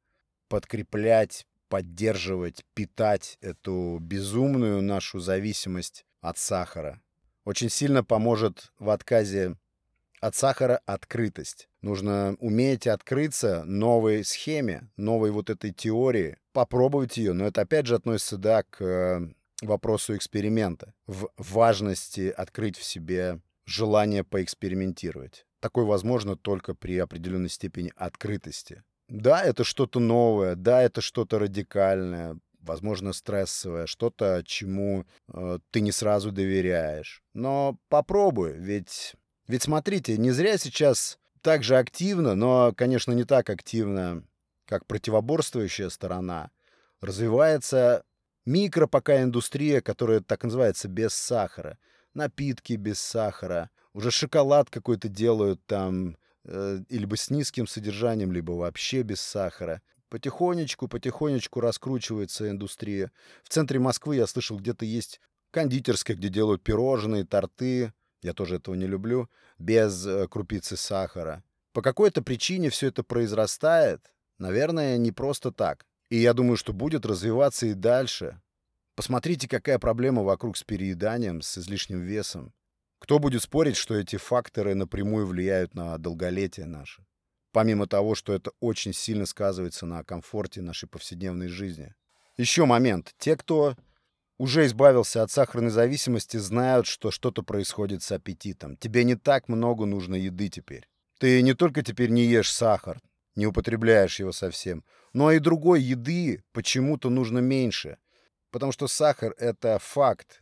подкреплять, 0.48 1.46
поддерживать, 1.68 2.64
питать 2.76 3.38
эту 3.42 3.98
безумную 4.00 4.82
нашу 4.82 5.20
зависимость 5.20 6.06
от 6.22 6.38
сахара. 6.38 7.02
Очень 7.44 7.70
сильно 7.70 8.06
поможет 8.06 8.72
в 8.80 8.90
отказе 8.90 9.58
от 10.24 10.36
сахара 10.36 10.80
открытость. 10.86 11.68
Нужно 11.82 12.38
уметь 12.40 12.88
открыться 12.88 13.66
новой 13.66 14.24
схеме, 14.24 14.90
новой 14.96 15.32
вот 15.32 15.50
этой 15.50 15.72
теории, 15.72 16.38
попробовать 16.54 17.18
ее. 17.18 17.34
Но 17.34 17.46
это 17.46 17.62
опять 17.62 17.88
же 17.88 17.96
относится, 17.96 18.38
да, 18.38 18.64
к 18.64 18.82
э, 18.82 19.20
вопросу 19.62 20.16
эксперимента, 20.16 20.94
в 21.08 21.30
важности 21.38 22.30
открыть 22.30 22.78
в 22.78 22.84
себе 22.84 23.42
желание 23.66 24.24
поэкспериментировать. 24.24 25.46
такое 25.60 25.86
возможно 25.86 26.36
только 26.38 26.74
при 26.74 26.98
определенной 26.98 27.50
степени 27.50 27.92
открытости. 27.96 28.84
Да, 29.10 29.44
это 29.44 29.64
что-то 29.64 30.00
новое, 30.00 30.56
да, 30.56 30.82
это 30.82 31.02
что-то 31.02 31.40
радикальное, 31.40 32.38
возможно, 32.62 33.14
стрессовое, 33.14 33.86
что-то, 33.86 34.42
чему 34.46 35.06
э, 35.28 35.60
ты 35.72 35.82
не 35.82 35.92
сразу 35.92 36.32
доверяешь. 36.32 37.22
Но 37.34 37.78
попробуй, 37.90 38.54
ведь, 38.54 39.16
ведь 39.48 39.64
смотрите, 39.64 40.18
не 40.18 40.32
зря 40.32 40.58
сейчас 40.58 41.20
так 41.42 41.64
же 41.64 41.78
активно, 41.78 42.36
но, 42.36 42.74
конечно, 42.76 43.12
не 43.12 43.26
так 43.26 43.50
активно, 43.50 44.24
как 44.66 44.86
противоборствующая 44.86 45.90
сторона, 45.90 46.52
развивается 47.02 48.06
микро 48.46 48.88
пока 48.88 49.22
индустрия, 49.22 49.82
которая 49.82 50.22
так 50.22 50.44
называется 50.44 50.88
без 50.88 51.14
сахара. 51.14 51.78
Напитки 52.14 52.74
без 52.74 53.00
сахара. 53.00 53.70
Уже 53.94 54.12
шоколад 54.12 54.70
какой-то 54.70 55.10
делают 55.10 55.64
там, 55.66 56.18
э, 56.46 56.80
либо 56.90 57.18
с 57.18 57.30
низким 57.30 57.68
содержанием, 57.68 58.32
либо 58.32 58.52
вообще 58.52 59.02
без 59.02 59.20
сахара. 59.20 59.82
Потихонечку, 60.10 60.88
потихонечку 60.88 61.60
раскручивается 61.60 62.50
индустрия. 62.50 63.12
В 63.44 63.50
центре 63.50 63.80
Москвы 63.80 64.16
я 64.16 64.28
слышал, 64.28 64.58
где-то 64.58 64.86
есть 64.86 65.20
кондитерская, 65.52 66.16
где 66.16 66.30
делают 66.30 66.64
пирожные, 66.64 67.26
торты. 67.26 67.94
Я 68.24 68.34
тоже 68.34 68.56
этого 68.56 68.76
не 68.76 68.88
люблю. 68.88 69.30
Без 69.60 70.06
э, 70.06 70.28
крупицы 70.28 70.78
сахара. 70.78 71.44
По 71.74 71.82
какой-то 71.82 72.22
причине 72.22 72.70
все 72.70 72.88
это 72.88 73.04
произрастает. 73.04 74.12
Наверное, 74.38 74.98
не 74.98 75.12
просто 75.12 75.52
так. 75.52 75.86
И 76.10 76.18
я 76.18 76.34
думаю, 76.34 76.58
что 76.58 76.74
будет 76.74 77.06
развиваться 77.06 77.66
и 77.68 77.74
дальше. 77.74 78.40
Посмотрите, 78.96 79.48
какая 79.48 79.80
проблема 79.80 80.24
вокруг 80.24 80.58
с 80.58 80.64
перееданием, 80.64 81.42
с 81.42 81.58
излишним 81.58 82.02
весом. 82.02 82.54
Кто 83.00 83.20
будет 83.20 83.42
спорить, 83.42 83.76
что 83.76 83.96
эти 83.96 84.16
факторы 84.16 84.76
напрямую 84.76 85.26
влияют 85.26 85.74
на 85.74 85.98
долголетие 85.98 86.66
наше? 86.66 87.06
Помимо 87.52 87.88
того, 87.88 88.16
что 88.16 88.34
это 88.34 88.52
очень 88.60 88.94
сильно 88.94 89.26
сказывается 89.26 89.86
на 89.86 90.04
комфорте 90.04 90.62
нашей 90.62 90.88
повседневной 90.88 91.48
жизни. 91.48 91.94
Еще 92.38 92.66
момент. 92.66 93.14
Те, 93.18 93.36
кто 93.36 93.76
уже 94.38 94.66
избавился 94.66 95.24
от 95.24 95.32
сахарной 95.32 95.70
зависимости, 95.70 96.38
знают, 96.38 96.88
что 96.88 97.12
что-то 97.12 97.44
происходит 97.44 98.04
с 98.04 98.12
аппетитом. 98.12 98.78
Тебе 98.78 99.04
не 99.04 99.16
так 99.16 99.48
много 99.48 99.86
нужно 99.86 100.16
еды 100.16 100.50
теперь. 100.50 100.90
Ты 101.20 101.42
не 101.42 101.54
только 101.54 101.84
теперь 101.84 102.10
не 102.10 102.26
ешь 102.26 102.52
сахар, 102.52 103.00
не 103.36 103.48
употребляешь 103.48 104.20
его 104.20 104.32
совсем, 104.32 104.84
но 105.14 105.32
и 105.32 105.40
другой 105.40 105.82
еды 105.82 106.44
почему-то 106.52 107.10
нужно 107.10 107.40
меньше. 107.40 107.98
Потому 108.52 108.72
что 108.72 108.88
сахар— 108.88 109.34
это 109.38 109.80
факт. 109.80 110.42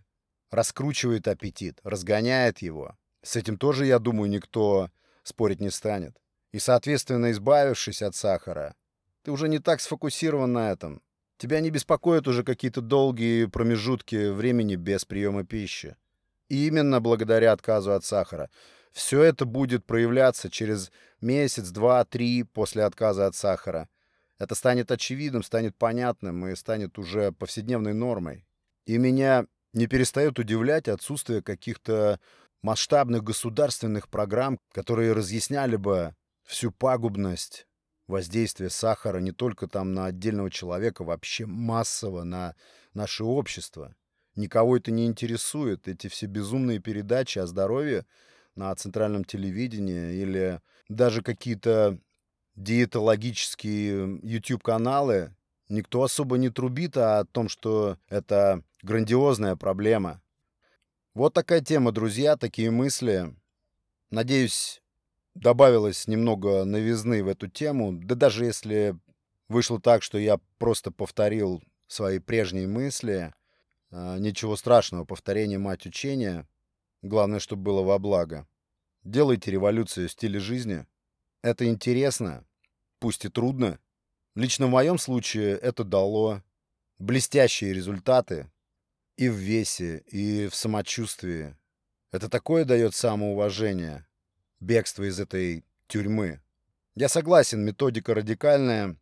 Раскручивает 0.49 1.27
аппетит, 1.27 1.79
разгоняет 1.83 2.59
его. 2.59 2.97
С 3.23 3.35
этим 3.35 3.57
тоже, 3.57 3.85
я 3.85 3.99
думаю, 3.99 4.29
никто 4.29 4.89
спорить 5.23 5.61
не 5.61 5.69
станет. 5.69 6.17
И, 6.51 6.59
соответственно, 6.59 7.31
избавившись 7.31 8.01
от 8.01 8.15
сахара, 8.15 8.75
ты 9.23 9.31
уже 9.31 9.47
не 9.47 9.59
так 9.59 9.79
сфокусирован 9.79 10.51
на 10.51 10.71
этом. 10.71 11.01
Тебя 11.41 11.59
не 11.59 11.71
беспокоят 11.71 12.27
уже 12.27 12.43
какие-то 12.43 12.81
долгие 12.81 13.45
промежутки 13.45 14.29
времени 14.29 14.75
без 14.75 15.05
приема 15.05 15.43
пищи. 15.43 15.95
И 16.49 16.67
именно 16.67 17.01
благодаря 17.01 17.51
отказу 17.51 17.93
от 17.93 18.05
сахара. 18.05 18.51
Все 18.91 19.23
это 19.23 19.45
будет 19.45 19.83
проявляться 19.83 20.51
через 20.51 20.91
месяц, 21.19 21.69
два, 21.69 22.05
три 22.05 22.43
после 22.43 22.83
отказа 22.83 23.25
от 23.25 23.35
сахара. 23.35 23.89
Это 24.37 24.53
станет 24.53 24.91
очевидным, 24.91 25.41
станет 25.41 25.75
понятным 25.75 26.45
и 26.45 26.55
станет 26.55 26.99
уже 26.99 27.31
повседневной 27.31 27.95
нормой. 27.95 28.45
И 28.85 28.99
меня 28.99 29.47
не 29.73 29.87
перестает 29.87 30.37
удивлять 30.37 30.87
отсутствие 30.87 31.41
каких-то 31.41 32.19
масштабных 32.61 33.23
государственных 33.23 34.09
программ, 34.09 34.59
которые 34.73 35.13
разъясняли 35.13 35.77
бы 35.77 36.13
всю 36.43 36.69
пагубность 36.71 37.65
воздействия 38.07 38.69
сахара 38.69 39.19
не 39.19 39.31
только 39.31 39.67
там 39.67 39.93
на 39.93 40.05
отдельного 40.05 40.49
человека, 40.51 41.03
вообще 41.03 41.45
массово 41.45 42.23
на 42.23 42.55
наше 42.93 43.23
общество. 43.23 43.95
Никого 44.35 44.77
это 44.77 44.91
не 44.91 45.05
интересует. 45.05 45.87
Эти 45.87 46.07
все 46.07 46.25
безумные 46.25 46.79
передачи 46.79 47.39
о 47.39 47.47
здоровье 47.47 48.05
на 48.55 48.73
центральном 48.75 49.23
телевидении 49.23 50.13
или 50.15 50.61
даже 50.89 51.21
какие-то 51.21 51.97
диетологические 52.55 54.19
YouTube-каналы, 54.23 55.33
никто 55.69 56.03
особо 56.03 56.37
не 56.37 56.49
трубит 56.49 56.97
о 56.97 57.25
том, 57.25 57.49
что 57.49 57.97
это 58.09 58.63
грандиозная 58.81 59.55
проблема. 59.55 60.21
Вот 61.13 61.33
такая 61.33 61.61
тема, 61.61 61.91
друзья, 61.91 62.37
такие 62.37 62.71
мысли. 62.71 63.33
Надеюсь, 64.09 64.81
добавилось 65.35 66.07
немного 66.07 66.63
новизны 66.63 67.23
в 67.23 67.27
эту 67.27 67.47
тему. 67.47 67.93
Да 67.93 68.15
даже 68.15 68.45
если 68.45 68.97
вышло 69.47 69.79
так, 69.79 70.03
что 70.03 70.17
я 70.17 70.39
просто 70.57 70.91
повторил 70.91 71.63
свои 71.87 72.19
прежние 72.19 72.67
мысли, 72.67 73.33
а, 73.91 74.17
ничего 74.17 74.55
страшного, 74.55 75.05
повторение 75.05 75.57
мать 75.57 75.85
учения. 75.85 76.47
Главное, 77.01 77.39
чтобы 77.39 77.63
было 77.63 77.81
во 77.81 77.99
благо. 77.99 78.47
Делайте 79.03 79.51
революцию 79.51 80.07
в 80.07 80.11
стиле 80.11 80.39
жизни. 80.39 80.85
Это 81.41 81.65
интересно, 81.65 82.45
пусть 82.99 83.25
и 83.25 83.29
трудно. 83.29 83.79
Лично 84.35 84.67
в 84.67 84.71
моем 84.71 84.97
случае 84.97 85.57
это 85.57 85.83
дало 85.83 86.43
блестящие 86.99 87.73
результаты 87.73 88.49
и 89.17 89.27
в 89.27 89.33
весе, 89.33 90.03
и 90.07 90.47
в 90.47 90.55
самочувствии. 90.55 91.57
Это 92.11 92.29
такое 92.29 92.63
дает 92.63 92.93
самоуважение– 92.93 94.05
бегство 94.61 95.03
из 95.03 95.19
этой 95.19 95.65
тюрьмы. 95.87 96.39
Я 96.95 97.09
согласен, 97.09 97.65
методика 97.65 98.13
радикальная, 98.13 98.95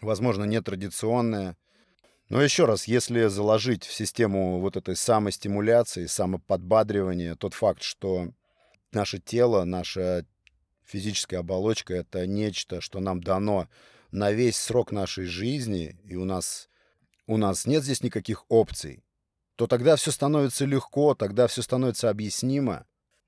возможно, 0.00 0.44
нетрадиционная. 0.44 1.56
Но 2.28 2.42
еще 2.42 2.64
раз, 2.64 2.88
если 2.88 3.26
заложить 3.26 3.84
в 3.84 3.94
систему 3.94 4.58
вот 4.58 4.76
этой 4.76 4.96
самостимуляции, 4.96 6.06
самоподбадривания 6.06 7.36
тот 7.36 7.54
факт, 7.54 7.82
что 7.82 8.32
наше 8.92 9.20
тело, 9.20 9.64
наша 9.64 10.26
физическая 10.84 11.40
оболочка— 11.40 11.94
это 11.94 12.26
нечто, 12.26 12.80
что 12.80 12.98
нам 12.98 13.22
дано 13.22 13.68
на 14.10 14.32
весь 14.32 14.56
срок 14.56 14.92
нашей 14.92 15.26
жизни, 15.26 15.96
и 16.04 16.16
у 16.16 16.24
нас, 16.24 16.68
у 17.26 17.36
нас 17.36 17.66
нет 17.66 17.84
здесь 17.84 18.02
никаких 18.02 18.44
опций, 18.48 19.04
то 19.56 19.66
тогда 19.66 19.96
все 19.96 20.10
становится 20.10 20.64
легко, 20.64 21.14
тогда 21.14 21.46
все 21.46 21.62
становится 21.62 22.10
объяснимо. 22.10 22.86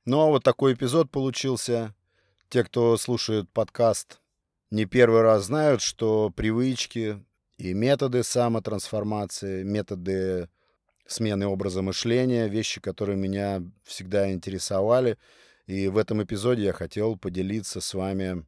Ну, 0.09 0.23
а 0.23 0.27
вот 0.29 0.42
такой 0.42 0.73
эпизод 0.73 1.11
получился. 1.11 1.94
Те, 2.49 2.64
кто 2.64 2.97
слушает 2.97 3.47
подкаст, 3.51 4.23
не 4.71 4.87
первый 4.87 5.21
раз 5.21 5.44
знают, 5.44 5.83
что 5.83 6.31
привычки 6.31 7.23
и 7.59 7.75
методы 7.75 8.23
самотрансформации, 8.23 9.64
методы 9.64 10.49
смены 11.07 11.47
образа 11.47 11.83
мышления, 11.83 12.49
вещи, 12.49 12.81
которые 12.81 13.18
меня 13.18 13.62
всегда 13.85 14.33
интересовали. 14.33 15.18
И 15.66 15.88
в 15.88 15.99
этом 15.99 16.23
эпизоде 16.23 16.62
я 16.62 16.73
хотел 16.73 17.18
поделиться 17.18 17.83
с 17.83 17.92
вами 17.92 18.47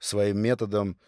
своим 0.00 0.40
методом 0.40 0.98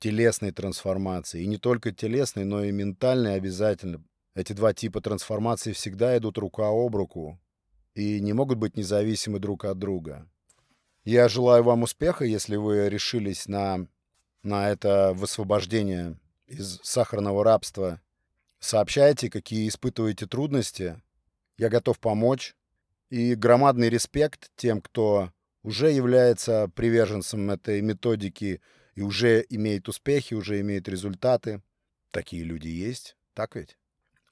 телесной 0.00 0.50
трансформации. 0.50 1.44
И 1.44 1.46
не 1.46 1.58
только 1.58 1.92
телесной, 1.92 2.44
но 2.44 2.64
и 2.64 2.72
ментальной 2.72 3.36
обязательно. 3.36 4.02
Эти 4.34 4.52
два 4.52 4.74
типа 4.74 5.00
трансформации 5.00 5.70
всегда 5.70 6.18
идут 6.18 6.38
рука 6.38 6.70
об 6.70 6.96
руку 6.96 7.38
и 7.94 8.20
не 8.20 8.32
могут 8.32 8.58
быть 8.58 8.76
независимы 8.76 9.38
друг 9.38 9.64
от 9.64 9.78
друга. 9.78 10.28
Я 11.04 11.28
желаю 11.28 11.62
вам 11.62 11.82
успеха, 11.82 12.24
если 12.24 12.56
вы 12.56 12.88
решились 12.88 13.46
на, 13.46 13.86
на 14.42 14.70
это 14.70 15.12
высвобождение 15.14 16.18
из 16.46 16.80
сахарного 16.82 17.44
рабства. 17.44 18.00
Сообщайте, 18.58 19.30
какие 19.30 19.68
испытываете 19.68 20.26
трудности. 20.26 21.00
Я 21.58 21.68
готов 21.68 22.00
помочь. 22.00 22.56
И 23.10 23.34
громадный 23.34 23.90
респект 23.90 24.50
тем, 24.56 24.80
кто 24.80 25.30
уже 25.62 25.90
является 25.90 26.70
приверженцем 26.74 27.50
этой 27.50 27.80
методики 27.80 28.60
и 28.94 29.02
уже 29.02 29.44
имеет 29.50 29.88
успехи, 29.88 30.34
уже 30.34 30.60
имеет 30.60 30.88
результаты. 30.88 31.62
Такие 32.10 32.44
люди 32.44 32.68
есть, 32.68 33.16
так 33.34 33.56
ведь? 33.56 33.76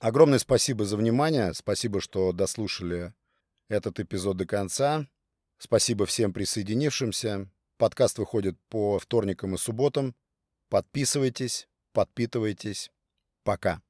Огромное 0.01 0.38
спасибо 0.38 0.85
за 0.85 0.96
внимание. 0.96 1.53
Спасибо, 1.55 2.01
что 2.01 2.33
дослушали 2.33 3.12
этот 3.73 4.01
эпизод 4.01 4.37
до 4.37 4.47
конца. 4.47 5.07
Спасибо 5.59 6.07
всем 6.07 6.33
присоединившимся. 6.33 7.49
Подкаст 7.79 8.19
выходит 8.19 8.57
по 8.69 8.99
вторникам 8.99 9.55
и 9.55 9.59
субботам. 9.59 10.15
Подписывайтесь, 10.69 11.69
подпитывайтесь. 11.93 12.91
Пока. 13.45 13.83